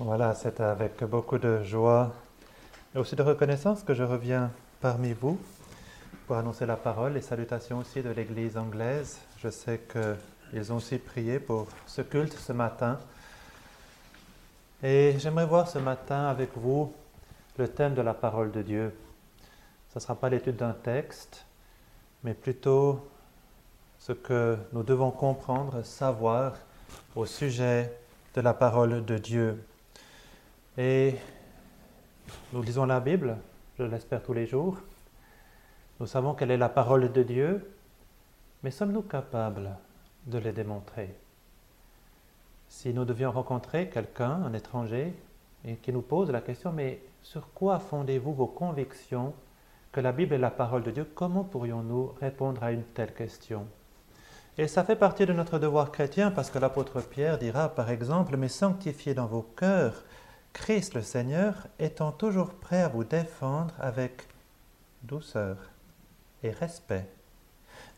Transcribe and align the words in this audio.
Voilà, 0.00 0.34
c'est 0.34 0.58
avec 0.60 1.04
beaucoup 1.04 1.38
de 1.38 1.62
joie 1.62 2.12
et 2.96 2.98
aussi 2.98 3.14
de 3.14 3.22
reconnaissance 3.22 3.84
que 3.84 3.94
je 3.94 4.02
reviens 4.02 4.50
parmi 4.80 5.12
vous 5.12 5.38
pour 6.26 6.34
annoncer 6.34 6.66
la 6.66 6.74
parole 6.74 7.16
et 7.16 7.20
salutations 7.20 7.78
aussi 7.78 8.02
de 8.02 8.10
l'Église 8.10 8.56
anglaise. 8.56 9.20
Je 9.38 9.48
sais 9.50 9.82
qu'ils 9.92 10.72
ont 10.72 10.76
aussi 10.78 10.98
prié 10.98 11.38
pour 11.38 11.68
ce 11.86 12.02
culte 12.02 12.32
ce 12.32 12.52
matin. 12.52 12.98
Et 14.82 15.14
j'aimerais 15.18 15.46
voir 15.46 15.68
ce 15.68 15.78
matin 15.78 16.26
avec 16.26 16.50
vous 16.56 16.92
le 17.56 17.68
thème 17.68 17.94
de 17.94 18.02
la 18.02 18.14
parole 18.14 18.50
de 18.50 18.62
Dieu. 18.62 18.92
Ce 19.90 19.98
ne 19.98 20.00
sera 20.00 20.16
pas 20.16 20.28
l'étude 20.28 20.56
d'un 20.56 20.72
texte, 20.72 21.44
mais 22.24 22.34
plutôt 22.34 23.08
ce 24.00 24.10
que 24.10 24.58
nous 24.72 24.82
devons 24.82 25.12
comprendre, 25.12 25.84
savoir 25.84 26.54
au 27.14 27.26
sujet 27.26 27.96
de 28.34 28.40
la 28.40 28.54
parole 28.54 29.04
de 29.04 29.18
Dieu. 29.18 29.64
Et 30.76 31.14
nous 32.52 32.62
lisons 32.62 32.84
la 32.84 32.98
Bible, 32.98 33.36
je 33.78 33.84
l'espère 33.84 34.22
tous 34.22 34.32
les 34.32 34.46
jours. 34.46 34.76
Nous 36.00 36.06
savons 36.06 36.34
quelle 36.34 36.50
est 36.50 36.56
la 36.56 36.68
parole 36.68 37.12
de 37.12 37.22
Dieu, 37.22 37.70
mais 38.64 38.72
sommes-nous 38.72 39.02
capables 39.02 39.70
de 40.26 40.38
les 40.38 40.50
démontrer? 40.50 41.14
Si 42.68 42.92
nous 42.92 43.04
devions 43.04 43.30
rencontrer 43.30 43.88
quelqu'un, 43.88 44.42
un 44.44 44.52
étranger, 44.52 45.14
et 45.64 45.76
qui 45.76 45.92
nous 45.92 46.02
pose 46.02 46.30
la 46.30 46.40
question, 46.40 46.72
mais 46.72 47.00
sur 47.22 47.52
quoi 47.54 47.78
fondez-vous 47.78 48.34
vos 48.34 48.48
convictions 48.48 49.32
que 49.92 50.00
la 50.00 50.10
Bible 50.10 50.34
est 50.34 50.38
la 50.38 50.50
parole 50.50 50.82
de 50.82 50.90
Dieu? 50.90 51.08
Comment 51.14 51.44
pourrions-nous 51.44 52.14
répondre 52.20 52.64
à 52.64 52.72
une 52.72 52.82
telle 52.82 53.14
question? 53.14 53.64
Et 54.58 54.66
ça 54.66 54.82
fait 54.82 54.96
partie 54.96 55.24
de 55.24 55.32
notre 55.32 55.60
devoir 55.60 55.92
chrétien 55.92 56.32
parce 56.32 56.50
que 56.50 56.58
l'apôtre 56.58 57.00
Pierre 57.00 57.38
dira 57.38 57.68
par 57.68 57.90
exemple, 57.90 58.36
mais 58.36 58.48
sanctifiez 58.48 59.14
dans 59.14 59.26
vos 59.26 59.42
cœurs 59.42 60.02
Christ 60.54 60.94
le 60.94 61.02
Seigneur 61.02 61.66
étant 61.78 62.10
toujours 62.10 62.54
prêt 62.54 62.80
à 62.80 62.88
vous 62.88 63.04
défendre 63.04 63.74
avec 63.78 64.26
douceur 65.02 65.58
et 66.42 66.50
respect 66.50 67.06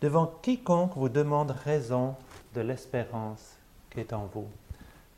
devant 0.00 0.26
quiconque 0.26 0.96
vous 0.96 1.08
demande 1.08 1.52
raison 1.52 2.16
de 2.54 2.60
l'espérance 2.62 3.56
qui 3.90 4.00
est 4.00 4.12
en 4.12 4.26
vous. 4.26 4.48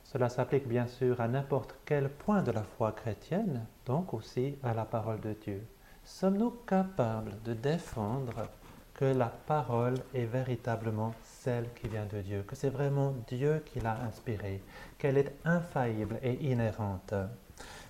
Cela 0.04 0.28
s'applique 0.28 0.68
bien 0.68 0.86
sûr 0.86 1.20
à 1.20 1.28
n'importe 1.28 1.74
quel 1.84 2.08
point 2.08 2.42
de 2.42 2.50
la 2.50 2.62
foi 2.62 2.92
chrétienne, 2.92 3.64
donc 3.86 4.14
aussi 4.14 4.56
à 4.62 4.74
la 4.74 4.84
parole 4.84 5.20
de 5.20 5.32
Dieu. 5.32 5.66
Sommes-nous 6.04 6.50
capables 6.66 7.34
de 7.44 7.54
défendre 7.54 8.48
que 8.94 9.04
la 9.04 9.28
parole 9.28 9.98
est 10.14 10.24
véritablement 10.24 11.14
celle 11.42 11.72
qui 11.74 11.88
vient 11.88 12.06
de 12.06 12.20
Dieu, 12.20 12.42
que 12.42 12.56
c'est 12.56 12.70
vraiment 12.70 13.14
Dieu 13.28 13.62
qui 13.64 13.80
l'a 13.80 13.96
inspirée, 14.02 14.62
qu'elle 14.98 15.18
est 15.18 15.32
infaillible 15.44 16.18
et 16.22 16.50
inhérente 16.50 17.14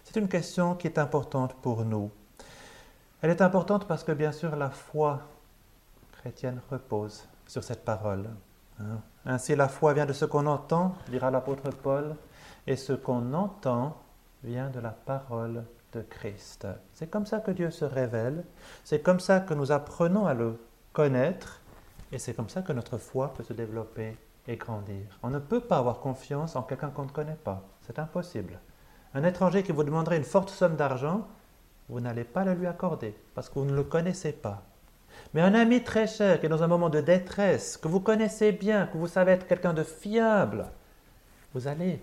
C'est 0.05 0.17
une 0.17 0.29
question 0.29 0.75
qui 0.75 0.87
est 0.87 0.99
importante 0.99 1.55
pour 1.55 1.85
nous. 1.85 2.11
Elle 3.23 3.31
est 3.31 3.43
importante 3.43 3.87
parce 3.87 4.05
que 4.05 4.13
bien 4.13 4.33
sûr 4.33 4.55
la 4.55 4.71
foi 4.71 5.23
chrétienne 6.13 6.61
repose 6.71 7.25
sur 7.47 7.65
cette 7.65 7.85
parole. 7.85 8.29
Hein. 8.81 9.01
Ainsi 9.25 9.57
la 9.57 9.69
foi 9.69 9.95
vient 9.95 10.07
de 10.07 10.13
ce 10.13 10.25
qu'on 10.25 10.47
entend, 10.47 10.95
dira 11.09 11.31
l'apôtre 11.31 11.71
Paul, 11.71 12.17
et 12.67 12.77
ce 12.77 12.93
qu'on 12.93 13.33
entend 13.33 13.97
vient 14.45 14.69
de 14.69 14.81
la 14.81 14.91
parole 14.91 15.65
de 15.95 16.03
Christ. 16.03 16.67
C'est 16.93 17.09
comme 17.09 17.25
ça 17.25 17.41
que 17.41 17.51
Dieu 17.51 17.71
se 17.71 17.87
révèle, 17.87 18.45
c'est 18.85 19.01
comme 19.01 19.21
ça 19.21 19.41
que 19.41 19.55
nous 19.55 19.73
apprenons 19.73 20.27
à 20.27 20.35
le 20.35 20.61
connaître, 20.93 21.63
et 22.13 22.19
c'est 22.19 22.35
comme 22.35 22.49
ça 22.49 22.63
que 22.63 22.73
notre 22.73 22.99
foi 22.99 23.35
peut 23.35 23.43
se 23.43 23.53
développer 23.53 24.17
et 24.47 24.57
grandir. 24.57 25.19
On 25.23 25.31
ne 25.31 25.39
peut 25.39 25.61
pas 25.61 25.79
avoir 25.79 26.01
confiance 26.01 26.57
en 26.57 26.63
quelqu'un 26.63 26.91
qu'on 26.91 27.05
ne 27.05 27.11
connaît 27.11 27.39
pas, 27.43 27.63
c'est 27.87 27.99
impossible. 27.99 28.59
Un 29.15 29.25
étranger 29.25 29.63
qui 29.63 29.73
vous 29.73 29.85
demanderait 29.85 30.17
une 30.17 30.25
forte 30.25 30.51
somme 30.51 30.77
d'argent, 30.77 31.27
vous 31.89 32.01
n'allez 32.01 32.25
pas 32.25 32.45
le 32.45 32.55
lui 32.55 32.67
accorder, 32.67 33.15
parce 33.35 33.49
que 33.49 33.59
vous 33.59 33.65
ne 33.65 33.75
le 33.75 33.85
connaissez 33.85 34.33
pas. 34.33 34.63
Mais 35.35 35.41
un 35.41 35.55
ami 35.55 35.83
très 35.83 36.07
cher 36.07 36.41
qui 36.41 36.47
est 36.47 36.51
dans 36.51 36.63
un 36.63 36.69
moment 36.69 36.91
de 36.91 37.01
détresse, 37.01 37.77
que 37.77 37.89
vous 37.89 38.01
connaissez 38.01 38.53
bien, 38.53 38.87
que 38.87 38.99
vous 38.99 39.09
savez 39.09 39.33
être 39.33 39.47
quelqu'un 39.47 39.75
de 39.75 39.83
fiable, 39.83 40.67
vous 41.55 41.67
allez 41.67 42.01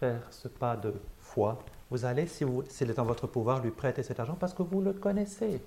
faire 0.00 0.22
ce 0.30 0.48
pas 0.48 0.76
de 0.76 0.94
foi. 1.20 1.58
Vous 1.90 2.04
allez, 2.04 2.26
s'il 2.26 2.90
est 2.90 2.98
en 2.98 3.04
votre 3.04 3.26
pouvoir, 3.26 3.60
lui 3.60 3.70
prêter 3.70 4.02
cet 4.02 4.18
argent 4.18 4.36
parce 4.38 4.54
que 4.54 4.62
vous 4.62 4.80
le 4.80 4.92
connaissez. 4.92 5.62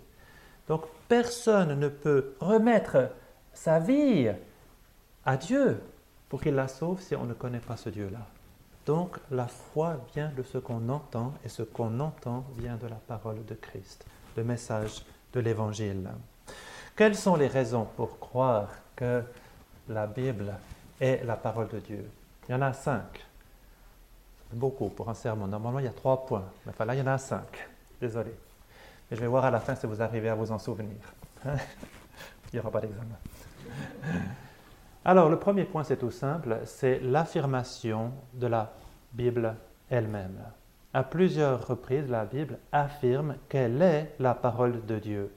Donc 0.67 0.83
personne 1.07 1.79
ne 1.79 1.87
peut 1.87 2.33
remettre 2.39 3.09
sa 3.55 3.79
vie 3.79 4.29
à 5.25 5.37
Dieu 5.37 5.81
pour 6.29 6.41
qu'il 6.41 6.53
la 6.53 6.67
sauve 6.67 7.01
si 7.01 7.15
on 7.15 7.25
ne 7.25 7.33
connaît 7.33 7.59
pas 7.59 7.77
ce 7.77 7.89
Dieu-là. 7.89 8.19
Donc 8.85 9.17
la 9.31 9.47
foi 9.47 9.97
vient 10.13 10.31
de 10.35 10.43
ce 10.43 10.59
qu'on 10.59 10.87
entend 10.89 11.33
et 11.43 11.49
ce 11.49 11.63
qu'on 11.63 11.99
entend 11.99 12.45
vient 12.57 12.75
de 12.75 12.87
la 12.87 12.95
parole 12.95 13.43
de 13.45 13.55
Christ, 13.55 14.05
le 14.37 14.43
message 14.43 15.03
de 15.33 15.39
l'Évangile. 15.39 16.07
Quelles 16.95 17.15
sont 17.15 17.35
les 17.35 17.47
raisons 17.47 17.87
pour 17.97 18.19
croire 18.19 18.69
que 18.95 19.23
la 19.89 20.05
Bible 20.05 20.53
est 21.01 21.25
la 21.25 21.35
parole 21.35 21.67
de 21.69 21.79
Dieu? 21.79 22.09
Il 22.47 22.51
y 22.51 22.55
en 22.55 22.61
a 22.61 22.73
cinq. 22.73 23.25
Beaucoup 24.53 24.89
pour 24.89 25.09
un 25.09 25.15
sermon. 25.15 25.47
Normalement, 25.47 25.79
il 25.79 25.85
y 25.85 25.89
a 25.89 25.91
trois 25.91 26.25
points. 26.25 26.45
Mais 26.65 26.85
là, 26.85 26.95
il 26.95 26.99
y 26.99 27.01
en 27.01 27.07
a 27.07 27.17
cinq. 27.17 27.67
Désolé. 27.99 28.31
Mais 29.09 29.17
je 29.17 29.21
vais 29.21 29.27
voir 29.27 29.45
à 29.45 29.51
la 29.51 29.59
fin 29.59 29.75
si 29.75 29.87
vous 29.87 30.01
arrivez 30.01 30.29
à 30.29 30.35
vous 30.35 30.51
en 30.51 30.59
souvenir. 30.59 30.95
il 31.45 31.51
n'y 32.53 32.59
aura 32.59 32.71
pas 32.71 32.81
d'examen. 32.81 33.17
Alors, 35.05 35.29
le 35.29 35.37
premier 35.37 35.65
point, 35.65 35.83
c'est 35.83 35.97
tout 35.97 36.11
simple, 36.11 36.59
c'est 36.65 36.99
l'affirmation 36.99 38.11
de 38.33 38.47
la 38.47 38.73
Bible 39.13 39.55
elle-même. 39.89 40.39
À 40.93 41.03
plusieurs 41.03 41.67
reprises, 41.67 42.09
la 42.09 42.25
Bible 42.25 42.57
affirme 42.71 43.35
qu'elle 43.49 43.81
est 43.81 44.15
la 44.19 44.33
parole 44.33 44.85
de 44.85 44.97
Dieu. 44.97 45.31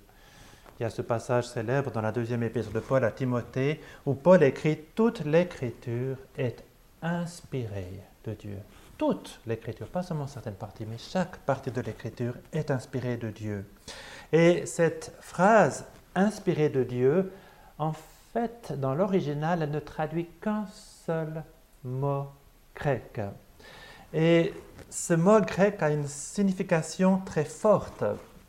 Il 0.78 0.84
y 0.84 0.86
a 0.86 0.90
ce 0.90 1.02
passage 1.02 1.48
célèbre 1.48 1.90
dans 1.90 2.00
la 2.00 2.12
deuxième 2.12 2.44
épître 2.44 2.70
de 2.70 2.78
Paul 2.78 3.04
à 3.04 3.10
Timothée 3.10 3.80
où 4.06 4.14
Paul 4.14 4.42
écrit 4.44 4.78
Toute 4.94 5.24
l'écriture 5.24 6.16
est 6.36 6.64
inspirée 7.02 8.00
de 8.24 8.34
Dieu. 8.34 8.58
Toute 8.96 9.40
l'écriture, 9.46 9.88
pas 9.88 10.04
seulement 10.04 10.28
certaines 10.28 10.54
parties, 10.54 10.86
mais 10.88 10.98
chaque 10.98 11.38
partie 11.38 11.72
de 11.72 11.80
l'écriture 11.80 12.34
est 12.52 12.70
inspirée 12.70 13.16
de 13.16 13.30
Dieu. 13.30 13.64
Et 14.32 14.64
cette 14.66 15.12
phrase 15.20 15.84
inspirée 16.14 16.68
de 16.68 16.84
Dieu, 16.84 17.32
en 17.78 17.92
fait, 17.92 18.17
dans 18.76 18.94
l'original, 18.94 19.62
elle 19.62 19.70
ne 19.70 19.80
traduit 19.80 20.28
qu'un 20.40 20.66
seul 21.06 21.42
mot 21.84 22.26
grec. 22.74 23.20
Et 24.12 24.54
ce 24.90 25.14
mot 25.14 25.40
grec 25.40 25.82
a 25.82 25.90
une 25.90 26.06
signification 26.06 27.18
très 27.24 27.44
forte 27.44 28.04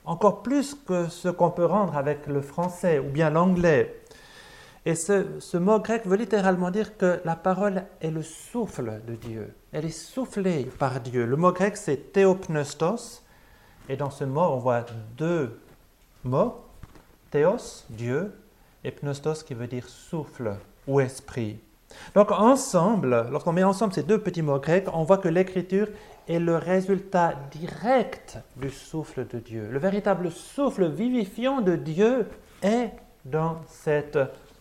encore 0.10 0.42
plus 0.42 0.74
que 0.74 1.08
ce 1.08 1.30
qu'on 1.30 1.52
peut 1.52 1.66
rendre 1.66 1.96
avec 1.96 2.26
le 2.26 2.42
français 2.42 2.98
ou 2.98 3.10
bien 3.10 3.30
l'anglais. 3.30 4.02
Et 4.86 4.96
ce, 4.96 5.58
mot 5.58 5.80
grec 5.80 6.08
veut 6.08 6.18
littéralement 6.18 6.72
dire 6.72 6.98
que 6.98 7.22
la 7.26 7.36
parole 7.36 7.84
est 8.02 8.10
le 8.10 8.24
souffle 8.24 9.02
de 9.08 9.14
Dieu. 9.14 9.54
Elle 9.72 9.86
est 9.86 9.92
soufflée 9.92 10.64
par 10.80 11.00
Dieu. 11.00 11.28
Le 11.28 11.36
mot 11.36 11.52
grec, 11.52 11.78
c'est 11.78 12.12
théopneustos. 12.12 13.22
Et 13.88 13.98
dans 13.98 14.10
ce 14.10 14.24
mot, 14.24 14.42
on 14.42 14.58
voit 14.58 14.86
deux 15.16 15.60
mots. 16.24 16.56
Théos, 17.30 17.86
Dieu, 17.92 18.34
et 18.84 18.92
pneustos 18.92 19.44
qui 19.44 19.54
veut 19.54 19.68
dire 19.68 19.88
souffle 19.88 20.56
ou 20.88 21.00
esprit. 21.00 21.60
Donc 22.16 22.32
ensemble, 22.32 23.28
lorsqu'on 23.32 23.54
met 23.54 23.64
ensemble 23.64 23.94
ces 23.94 24.04
deux 24.04 24.20
petits 24.20 24.42
mots 24.42 24.60
grecs, 24.60 24.88
on 24.94 25.04
voit 25.04 25.18
que 25.18 25.28
l'écriture 25.28 25.88
est 26.28 26.40
le 26.40 26.58
résultat 26.58 27.34
direct 27.52 28.38
du 28.56 28.70
souffle 28.70 29.28
de 29.28 29.40
Dieu. 29.40 29.68
Le 29.72 29.80
véritable 29.80 30.32
souffle 30.32 30.88
vivifiant 30.88 31.62
de 31.62 31.76
Dieu 31.76 32.28
est 32.62 32.92
dans 33.26 33.62
cette 33.68 34.20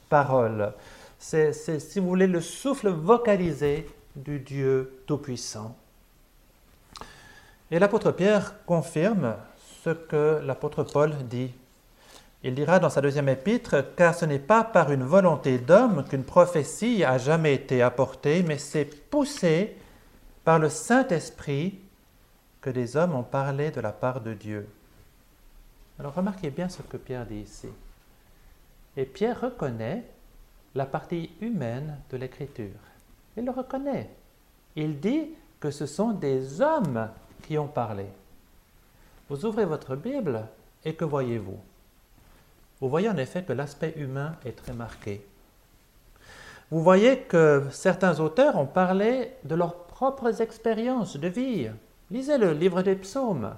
parole. 0.09 0.73
C'est, 1.19 1.53
si 1.53 2.01
vous 2.01 2.09
voulez, 2.09 2.27
le 2.27 2.41
souffle 2.41 2.89
vocalisé 2.89 3.87
du 4.17 4.39
Dieu 4.39 5.03
Tout-Puissant. 5.07 5.77
Et 7.71 7.79
l'apôtre 7.79 8.13
Pierre 8.13 8.55
confirme 8.65 9.35
ce 9.85 9.91
que 9.91 10.41
l'apôtre 10.43 10.85
Paul 10.85 11.13
dit. 11.29 11.53
Il 12.45 12.55
dira 12.55 12.79
dans 12.79 12.91
sa 12.91 13.01
deuxième 13.01 13.29
épître, 13.29 13.95
car 13.97 14.15
ce 14.15 14.25
n'est 14.25 14.39
pas 14.39 14.63
par 14.63 14.93
une 14.93 15.03
volonté 15.03 15.59
d'homme 15.59 16.05
qu'une 16.05 16.25
prophétie 16.25 17.03
a 17.03 17.19
jamais 17.19 17.55
été 17.55 17.83
apportée, 17.83 18.45
mais 18.45 18.59
c'est 18.59 18.85
poussé 18.85 19.77
par 20.45 20.61
le 20.61 20.69
Saint-Esprit 20.69 21.81
que 22.61 22.71
des 22.71 22.97
hommes 22.97 23.15
ont 23.15 23.25
parlé 23.25 23.71
de 23.71 23.81
la 23.81 23.93
part 23.93 24.21
de 24.21 24.35
Dieu. 24.35 24.69
Alors 25.99 26.15
remarquez 26.15 26.51
bien 26.51 26.69
ce 26.69 26.83
que 26.83 26.97
Pierre 26.97 27.27
dit 27.27 27.41
ici. 27.41 27.69
Et 28.97 29.05
Pierre 29.05 29.41
reconnaît 29.41 30.05
la 30.75 30.87
partie 30.87 31.31
humaine 31.41 31.99
de 32.11 32.17
l'Écriture. 32.17 32.79
Il 33.37 33.45
le 33.45 33.51
reconnaît. 33.51 34.11
Il 34.77 35.01
dit 35.01 35.31
que 35.59 35.73
ce 35.73 35.87
sont 35.87 36.13
des 36.13 36.61
hommes 36.61 37.09
qui 37.43 37.59
ont 37.59 37.67
parlé. 37.67 38.07
Vous 39.29 39.45
ouvrez 39.45 39.65
votre 39.65 39.97
Bible 39.97 40.47
et 40.85 40.95
que 40.95 41.05
voyez-vous? 41.05 41.59
Vous 42.81 42.89
voyez 42.89 43.09
en 43.09 43.17
effet 43.17 43.43
que 43.43 43.53
l'aspect 43.53 43.95
humain 43.97 44.37
est 44.45 44.57
très 44.57 44.73
marqué. 44.73 45.27
Vous 46.71 46.83
voyez 46.83 47.21
que 47.21 47.65
certains 47.71 48.21
auteurs 48.21 48.57
ont 48.57 48.67
parlé 48.67 49.33
de 49.45 49.55
leur 49.55 49.75
propres 49.87 50.43
expériences 50.43 51.17
de 51.17 51.29
vie. 51.29 51.71
Lisez 52.11 52.39
le 52.39 52.53
livre 52.53 52.83
des 52.83 52.95
psaumes. 52.95 53.55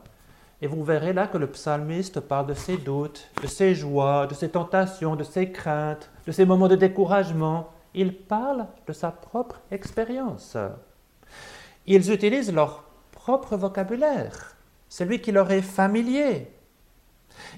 Et 0.63 0.67
vous 0.67 0.85
verrez 0.85 1.13
là 1.13 1.27
que 1.27 1.39
le 1.39 1.47
psalmiste 1.49 2.21
parle 2.21 2.47
de 2.47 2.55
ses 2.55 2.77
doutes, 2.77 3.31
de 3.43 3.47
ses 3.47 3.75
joies, 3.75 4.27
de 4.27 4.35
ses 4.35 4.51
tentations, 4.51 5.17
de 5.17 5.25
ses 5.25 5.51
craintes, 5.51 6.11
de 6.27 6.33
ses 6.33 6.45
moments 6.45 6.69
de 6.69 6.77
découragement. 6.77 7.71
Il 7.95 8.15
parle 8.15 8.67
de 8.87 8.93
sa 8.93 9.11
propre 9.11 9.61
expérience. 9.71 10.57
Ils 11.87 12.13
utilisent 12.13 12.53
leur 12.53 12.85
propre 13.11 13.57
vocabulaire, 13.57 14.55
celui 14.89 15.21
qui 15.21 15.33
leur 15.33 15.51
est 15.51 15.63
familier. 15.63 16.49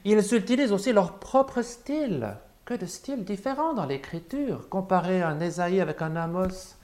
Ils 0.04 0.34
utilisent 0.34 0.72
aussi 0.72 0.92
leur 0.92 1.18
propre 1.18 1.62
style. 1.62 2.36
Que 2.64 2.74
de 2.74 2.86
styles 2.86 3.24
différents 3.24 3.74
dans 3.74 3.86
l'écriture. 3.86 4.68
Comparer 4.68 5.20
un 5.20 5.40
Ésaïe 5.40 5.80
avec 5.80 6.00
un 6.00 6.14
Amos, 6.14 6.76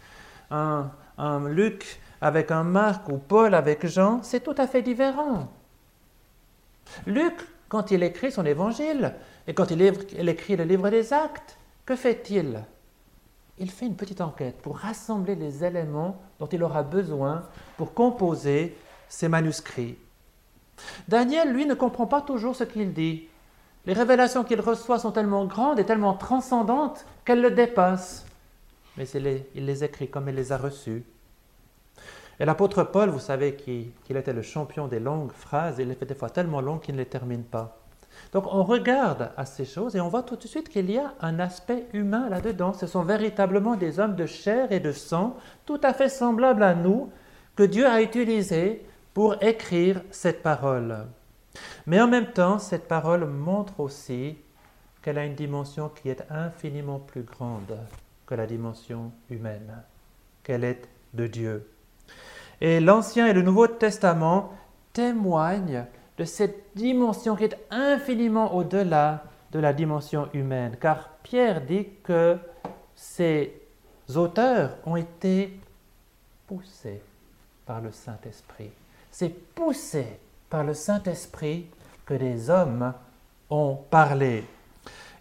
un, 0.51 0.91
un 1.17 1.49
Luc 1.49 2.01
avec 2.21 2.51
un 2.51 2.65
Marc 2.65 3.09
ou 3.09 3.19
Paul 3.19 3.55
avec 3.55 3.87
Jean, 3.87 4.21
c'est 4.23 4.43
tout 4.43 4.55
à 4.59 4.67
fait 4.67 4.83
différent. 4.83 5.49
Luc, 7.07 7.35
quand 7.69 7.91
il 7.93 8.03
écrit 8.03 8.33
son 8.33 8.45
évangile 8.45 9.15
et 9.47 9.55
quand 9.55 9.71
il 9.71 9.81
écrit 9.83 10.57
le 10.57 10.65
livre 10.65 10.91
des 10.91 11.13
actes, 11.13 11.57
que 11.87 11.95
fait-il? 11.95 12.65
Il 13.59 13.71
fait 13.71 13.87
une 13.87 13.97
petite 13.97 14.21
enquête 14.21 14.61
pour 14.63 14.79
rassembler 14.79 15.35
les 15.35 15.65
éléments 15.65 16.21
dont 16.39 16.47
il 16.47 16.63
aura 16.63 16.83
besoin 16.83 17.45
pour 17.77 17.95
composer 17.95 18.77
ses 19.09 19.29
manuscrits. 19.29 19.97
Daniel, 21.09 21.53
lui, 21.53 21.67
ne 21.67 21.75
comprend 21.75 22.07
pas 22.07 22.21
toujours 22.21 22.57
ce 22.57 22.65
qu'il 22.65 22.93
dit. 22.93 23.29
Les 23.87 23.93
révélations 23.93 24.45
qu'il 24.45 24.61
reçoit 24.61 24.99
sont 24.99 25.13
tellement 25.13 25.47
grandes 25.47 25.79
et 25.79 25.85
tellement 25.87 26.15
transcendantes 26.15 27.07
qu'elles 27.25 27.41
le 27.41 27.51
dépassent. 27.51 28.27
Mais 28.97 29.09
il 29.09 29.45
les, 29.55 29.85
écrit 29.85 30.09
comme 30.09 30.29
il 30.29 30.35
les 30.35 30.53
a 30.53 30.59
reçues. 30.59 31.05
Et 32.41 32.45
l'apôtre 32.45 32.85
Paul, 32.85 33.09
vous 33.09 33.19
savez 33.19 33.55
qu'il 33.55 34.17
était 34.17 34.33
le 34.33 34.43
champion 34.43 34.89
des 34.89 35.01
longues 35.01 35.33
phrases, 35.33 35.77
il 35.79 35.89
les 35.89 35.95
fait 35.95 36.07
des 36.07 36.15
fois 36.15 36.31
tellement 36.31 36.61
longues 36.61 36.81
qu'il 36.81 36.95
ne 36.95 37.01
les 37.01 37.07
termine 37.07 37.45
pas. 37.45 37.79
Donc 38.33 38.45
on 38.53 38.63
regarde 38.63 39.31
à 39.37 39.47
ces 39.47 39.65
choses 39.65 39.97
et 39.97 40.01
on 40.01 40.09
voit 40.09 40.23
tout 40.23 40.37
de 40.37 40.47
suite 40.47 40.69
qu'il 40.69 40.91
y 40.91 40.99
a 40.99 41.15
un 41.21 41.39
aspect 41.39 41.87
humain 41.93 42.29
là-dedans. 42.29 42.73
Ce 42.73 42.87
sont 42.87 43.03
véritablement 43.03 43.77
des 43.77 44.01
hommes 44.01 44.17
de 44.17 44.27
chair 44.27 44.71
et 44.73 44.81
de 44.81 44.93
sang, 44.93 45.37
tout 45.67 45.81
à 45.83 45.95
fait 45.95 46.09
semblables 46.09 46.63
à 46.63 46.75
nous, 46.75 47.11
que 47.57 47.63
Dieu 47.63 47.87
a 47.87 48.03
utilisés 48.03 48.85
pour 49.15 49.43
écrire 49.43 50.03
cette 50.11 50.43
parole. 50.43 51.07
Mais 51.87 52.01
en 52.01 52.09
même 52.09 52.33
temps, 52.33 52.59
cette 52.59 52.89
parole 52.89 53.25
montre 53.27 53.81
aussi 53.81 54.37
qu'elle 55.03 55.19
a 55.19 55.25
une 55.25 55.35
dimension 55.35 55.89
qui 55.89 56.09
est 56.09 56.25
infiniment 56.31 56.99
plus 56.99 57.23
grande 57.23 57.79
que 58.27 58.35
la 58.35 58.47
dimension 58.47 59.11
humaine, 59.31 59.83
qu'elle 60.43 60.65
est 60.65 60.89
de 61.15 61.27
Dieu. 61.27 61.71
Et 62.61 62.81
l'Ancien 62.81 63.27
et 63.27 63.33
le 63.33 63.43
Nouveau 63.43 63.67
Testament 63.67 64.53
témoignent 64.93 65.87
de 66.19 66.25
cette 66.25 66.67
dimension 66.75 67.37
qui 67.37 67.45
est 67.45 67.59
infiniment 67.71 68.55
au-delà 68.55 69.25
de 69.53 69.61
la 69.61 69.73
dimension 69.73 70.29
humaine, 70.35 70.77
car 70.79 71.09
Pierre 71.23 71.63
dit 71.63 71.87
que 72.03 72.37
ces 72.95 73.55
auteurs 74.15 74.77
ont 74.85 74.97
été 74.97 75.59
poussés 76.47 77.01
par 77.65 77.81
le 77.81 77.93
Saint-Esprit. 77.93 78.71
C'est 79.21 79.35
poussé 79.53 80.07
par 80.49 80.63
le 80.63 80.75
Saint-Esprit 80.75 81.67
que 82.07 82.15
des 82.15 82.51
hommes 82.51 82.95
ont 83.51 83.77
parlé. 83.91 84.45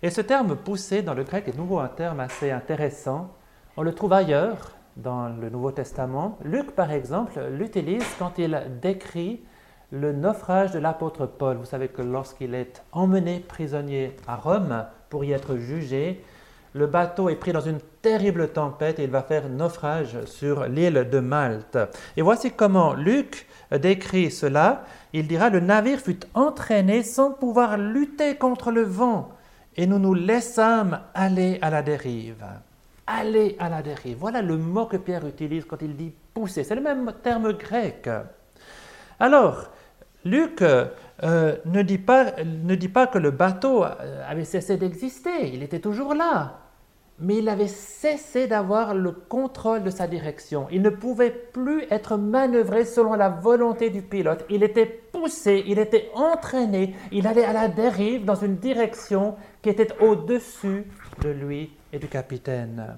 Et 0.03 0.11
ce 0.11 0.21
terme 0.21 0.55
poussé 0.55 1.01
dans 1.01 1.15
le 1.15 1.23
grec 1.23 1.47
est 1.47 1.53
de 1.53 1.57
nouveau 1.57 1.79
un 1.79 1.87
terme 1.87 2.19
assez 2.19 2.51
intéressant. 2.51 3.33
On 3.75 3.81
le 3.81 3.95
trouve 3.95 4.13
ailleurs 4.13 4.75
dans 4.97 5.29
le 5.29 5.49
Nouveau 5.49 5.71
Testament. 5.71 6.37
Luc, 6.43 6.75
par 6.75 6.91
exemple, 6.91 7.41
l'utilise 7.49 8.05
quand 8.19 8.37
il 8.37 8.61
décrit 8.79 9.41
le 9.89 10.13
naufrage 10.13 10.69
de 10.73 10.77
l'apôtre 10.77 11.25
Paul. 11.25 11.57
Vous 11.57 11.65
savez 11.65 11.87
que 11.87 12.03
lorsqu'il 12.03 12.53
est 12.53 12.83
emmené 12.91 13.39
prisonnier 13.39 14.15
à 14.27 14.35
Rome 14.35 14.85
pour 15.09 15.25
y 15.25 15.31
être 15.31 15.57
jugé, 15.57 16.23
le 16.73 16.85
bateau 16.85 17.29
est 17.29 17.35
pris 17.35 17.51
dans 17.51 17.61
une 17.61 17.79
terrible 18.07 18.47
tempête 18.53 18.99
et 18.99 19.03
il 19.03 19.09
va 19.09 19.21
faire 19.21 19.49
naufrage 19.49 20.23
sur 20.25 20.65
l'île 20.65 21.09
de 21.11 21.19
Malte. 21.19 21.77
Et 22.15 22.21
voici 22.21 22.51
comment 22.51 22.93
Luc 22.93 23.47
décrit 23.71 24.31
cela. 24.31 24.85
Il 25.11 25.27
dira, 25.27 25.49
le 25.49 25.59
navire 25.59 25.99
fut 25.99 26.21
entraîné 26.33 27.03
sans 27.03 27.31
pouvoir 27.31 27.77
lutter 27.77 28.35
contre 28.35 28.71
le 28.71 28.83
vent 28.83 29.29
et 29.75 29.85
nous 29.87 29.99
nous 29.99 30.13
laissâmes 30.13 31.01
aller 31.13 31.59
à 31.61 31.69
la 31.69 31.81
dérive 31.81 32.45
aller 33.09 33.55
à 33.57 33.69
la 33.69 33.81
dérive. 33.81 34.17
Voilà 34.19 34.41
le 34.41 34.57
mot 34.57 34.85
que 34.85 34.97
Pierre 34.97 35.25
utilise 35.25 35.63
quand 35.63 35.81
il 35.81 35.95
dit 35.95 36.11
pousser. 36.33 36.65
C'est 36.65 36.75
le 36.75 36.81
même 36.81 37.09
terme 37.23 37.53
grec. 37.53 38.09
Alors, 39.17 39.71
Luc 40.25 40.61
euh, 40.61 41.55
ne, 41.63 41.81
dit 41.83 41.99
pas, 41.99 42.33
ne 42.43 42.75
dit 42.75 42.89
pas 42.89 43.07
que 43.07 43.17
le 43.17 43.31
bateau 43.31 43.85
avait 44.27 44.43
cessé 44.43 44.75
d'exister, 44.75 45.53
il 45.53 45.63
était 45.63 45.79
toujours 45.79 46.13
là, 46.13 46.66
mais 47.19 47.37
il 47.37 47.49
avait 47.49 47.67
cessé 47.67 48.47
d'avoir 48.47 48.93
le 48.93 49.11
contrôle 49.11 49.83
de 49.83 49.89
sa 49.89 50.07
direction. 50.07 50.67
Il 50.71 50.81
ne 50.83 50.89
pouvait 50.89 51.31
plus 51.31 51.83
être 51.89 52.15
manœuvré 52.15 52.85
selon 52.85 53.15
la 53.15 53.29
volonté 53.29 53.89
du 53.89 54.01
pilote. 54.03 54.45
Il 54.49 54.63
était 54.63 54.85
poussé, 54.85 55.63
il 55.65 55.79
était 55.79 56.11
entraîné, 56.13 56.95
il 57.11 57.25
allait 57.25 57.45
à 57.45 57.53
la 57.53 57.67
dérive 57.67 58.25
dans 58.25 58.35
une 58.35 58.57
direction 58.57 59.35
qui 59.61 59.69
était 59.69 59.99
au-dessus 59.99 60.85
de 61.23 61.29
lui 61.29 61.71
et 61.91 61.97
du 61.97 62.07
capitaine. 62.07 62.97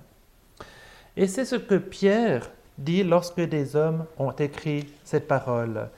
Et 1.16 1.27
c'est 1.27 1.45
ce 1.45 1.56
que 1.56 1.75
Pierre 1.75 2.51
dit 2.77 3.04
lorsque 3.04 3.42
des 3.42 3.75
hommes 3.75 4.06
ont 4.18 4.31
écrit 4.31 4.88
cette 5.04 5.27
parole. 5.27 5.89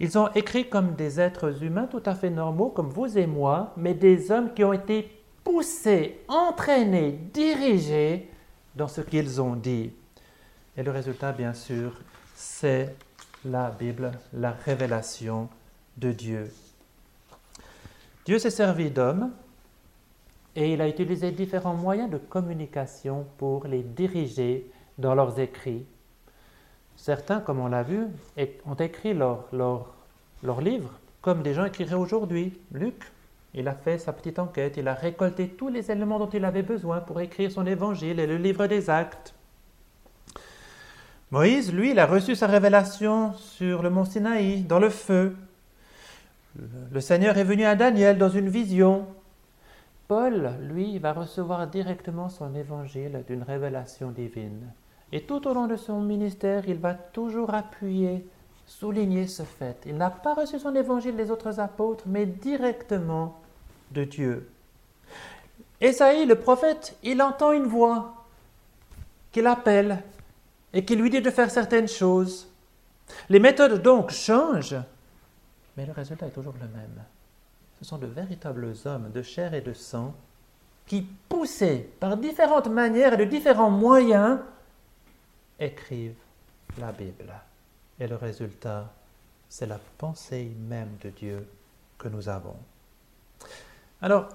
Ils 0.00 0.18
ont 0.18 0.28
écrit 0.34 0.68
comme 0.68 0.94
des 0.94 1.20
êtres 1.20 1.62
humains 1.62 1.86
tout 1.86 2.02
à 2.06 2.14
fait 2.14 2.30
normaux, 2.30 2.68
comme 2.68 2.88
vous 2.88 3.16
et 3.16 3.26
moi, 3.26 3.72
mais 3.76 3.94
des 3.94 4.30
hommes 4.30 4.52
qui 4.52 4.64
ont 4.64 4.72
été 4.72 5.23
poussés, 5.44 6.20
entraînés, 6.26 7.12
dirigés 7.32 8.28
dans 8.74 8.88
ce 8.88 9.02
qu'ils 9.02 9.40
ont 9.40 9.54
dit. 9.54 9.92
Et 10.76 10.82
le 10.82 10.90
résultat, 10.90 11.32
bien 11.32 11.54
sûr, 11.54 12.00
c'est 12.34 12.96
la 13.44 13.70
Bible, 13.70 14.12
la 14.32 14.50
révélation 14.50 15.48
de 15.96 16.10
Dieu. 16.10 16.52
Dieu 18.24 18.38
s'est 18.38 18.50
servi 18.50 18.90
d'hommes 18.90 19.30
et 20.56 20.72
il 20.72 20.80
a 20.80 20.88
utilisé 20.88 21.30
différents 21.30 21.74
moyens 21.74 22.10
de 22.10 22.16
communication 22.16 23.26
pour 23.38 23.66
les 23.66 23.82
diriger 23.82 24.70
dans 24.98 25.14
leurs 25.14 25.38
écrits. 25.38 25.84
Certains, 26.96 27.40
comme 27.40 27.58
on 27.58 27.68
l'a 27.68 27.82
vu, 27.82 28.06
ont 28.64 28.74
écrit 28.74 29.14
leurs 29.14 29.46
leur, 29.52 30.60
livres 30.60 30.92
comme 31.20 31.42
des 31.42 31.54
gens 31.54 31.64
écriraient 31.64 31.94
aujourd'hui. 31.94 32.58
Luc, 32.72 33.10
il 33.54 33.68
a 33.68 33.74
fait 33.74 33.98
sa 33.98 34.12
petite 34.12 34.38
enquête, 34.38 34.76
il 34.76 34.88
a 34.88 34.94
récolté 34.94 35.48
tous 35.48 35.68
les 35.68 35.90
éléments 35.90 36.18
dont 36.18 36.28
il 36.28 36.44
avait 36.44 36.62
besoin 36.62 37.00
pour 37.00 37.20
écrire 37.20 37.52
son 37.52 37.66
évangile 37.66 38.18
et 38.18 38.26
le 38.26 38.36
livre 38.36 38.66
des 38.66 38.90
actes. 38.90 39.34
Moïse, 41.30 41.72
lui, 41.72 41.92
il 41.92 41.98
a 41.98 42.06
reçu 42.06 42.34
sa 42.34 42.46
révélation 42.46 43.32
sur 43.34 43.82
le 43.82 43.90
mont 43.90 44.04
Sinaï, 44.04 44.62
dans 44.62 44.78
le 44.78 44.90
feu. 44.90 45.36
Le 46.92 47.00
Seigneur 47.00 47.38
est 47.38 47.44
venu 47.44 47.64
à 47.64 47.74
Daniel 47.74 48.18
dans 48.18 48.28
une 48.28 48.48
vision. 48.48 49.06
Paul, 50.06 50.52
lui, 50.60 50.98
va 50.98 51.12
recevoir 51.12 51.66
directement 51.66 52.28
son 52.28 52.54
évangile 52.54 53.24
d'une 53.26 53.42
révélation 53.42 54.10
divine. 54.10 54.72
Et 55.12 55.22
tout 55.22 55.46
au 55.48 55.54
long 55.54 55.66
de 55.66 55.76
son 55.76 56.00
ministère, 56.00 56.68
il 56.68 56.78
va 56.78 56.94
toujours 56.94 57.54
appuyer, 57.54 58.26
souligner 58.66 59.26
ce 59.26 59.44
fait. 59.44 59.76
Il 59.86 59.96
n'a 59.96 60.10
pas 60.10 60.34
reçu 60.34 60.58
son 60.58 60.74
évangile 60.74 61.16
des 61.16 61.30
autres 61.30 61.60
apôtres, 61.60 62.04
mais 62.06 62.26
directement 62.26 63.40
de 63.94 64.04
Dieu. 64.04 64.50
Esaïe, 65.80 66.26
le 66.26 66.34
prophète, 66.34 66.96
il 67.02 67.22
entend 67.22 67.52
une 67.52 67.66
voix 67.66 68.26
qui 69.32 69.40
l'appelle 69.40 70.02
et 70.74 70.84
qui 70.84 70.96
lui 70.96 71.08
dit 71.08 71.22
de 71.22 71.30
faire 71.30 71.50
certaines 71.50 71.88
choses. 71.88 72.46
Les 73.30 73.40
méthodes 73.40 73.80
donc 73.80 74.10
changent, 74.10 74.76
mais 75.76 75.86
le 75.86 75.92
résultat 75.92 76.26
est 76.26 76.30
toujours 76.30 76.54
le 76.60 76.68
même 76.68 77.04
ce 77.84 77.90
sont 77.90 77.98
de 77.98 78.06
véritables 78.06 78.72
hommes 78.86 79.10
de 79.12 79.22
chair 79.22 79.52
et 79.52 79.60
de 79.60 79.74
sang 79.74 80.14
qui, 80.86 81.02
poussés 81.28 81.90
par 82.00 82.16
différentes 82.16 82.68
manières 82.68 83.14
et 83.14 83.16
de 83.18 83.24
différents 83.24 83.70
moyens, 83.70 84.38
écrivent 85.58 86.14
la 86.78 86.92
Bible. 86.92 87.32
Et 88.00 88.06
le 88.06 88.16
résultat, 88.16 88.90
c'est 89.48 89.66
la 89.66 89.78
pensée 89.98 90.50
même 90.68 90.96
de 91.02 91.10
Dieu 91.10 91.46
que 91.98 92.08
nous 92.08 92.28
avons. 92.28 92.56
Alors, 94.04 94.28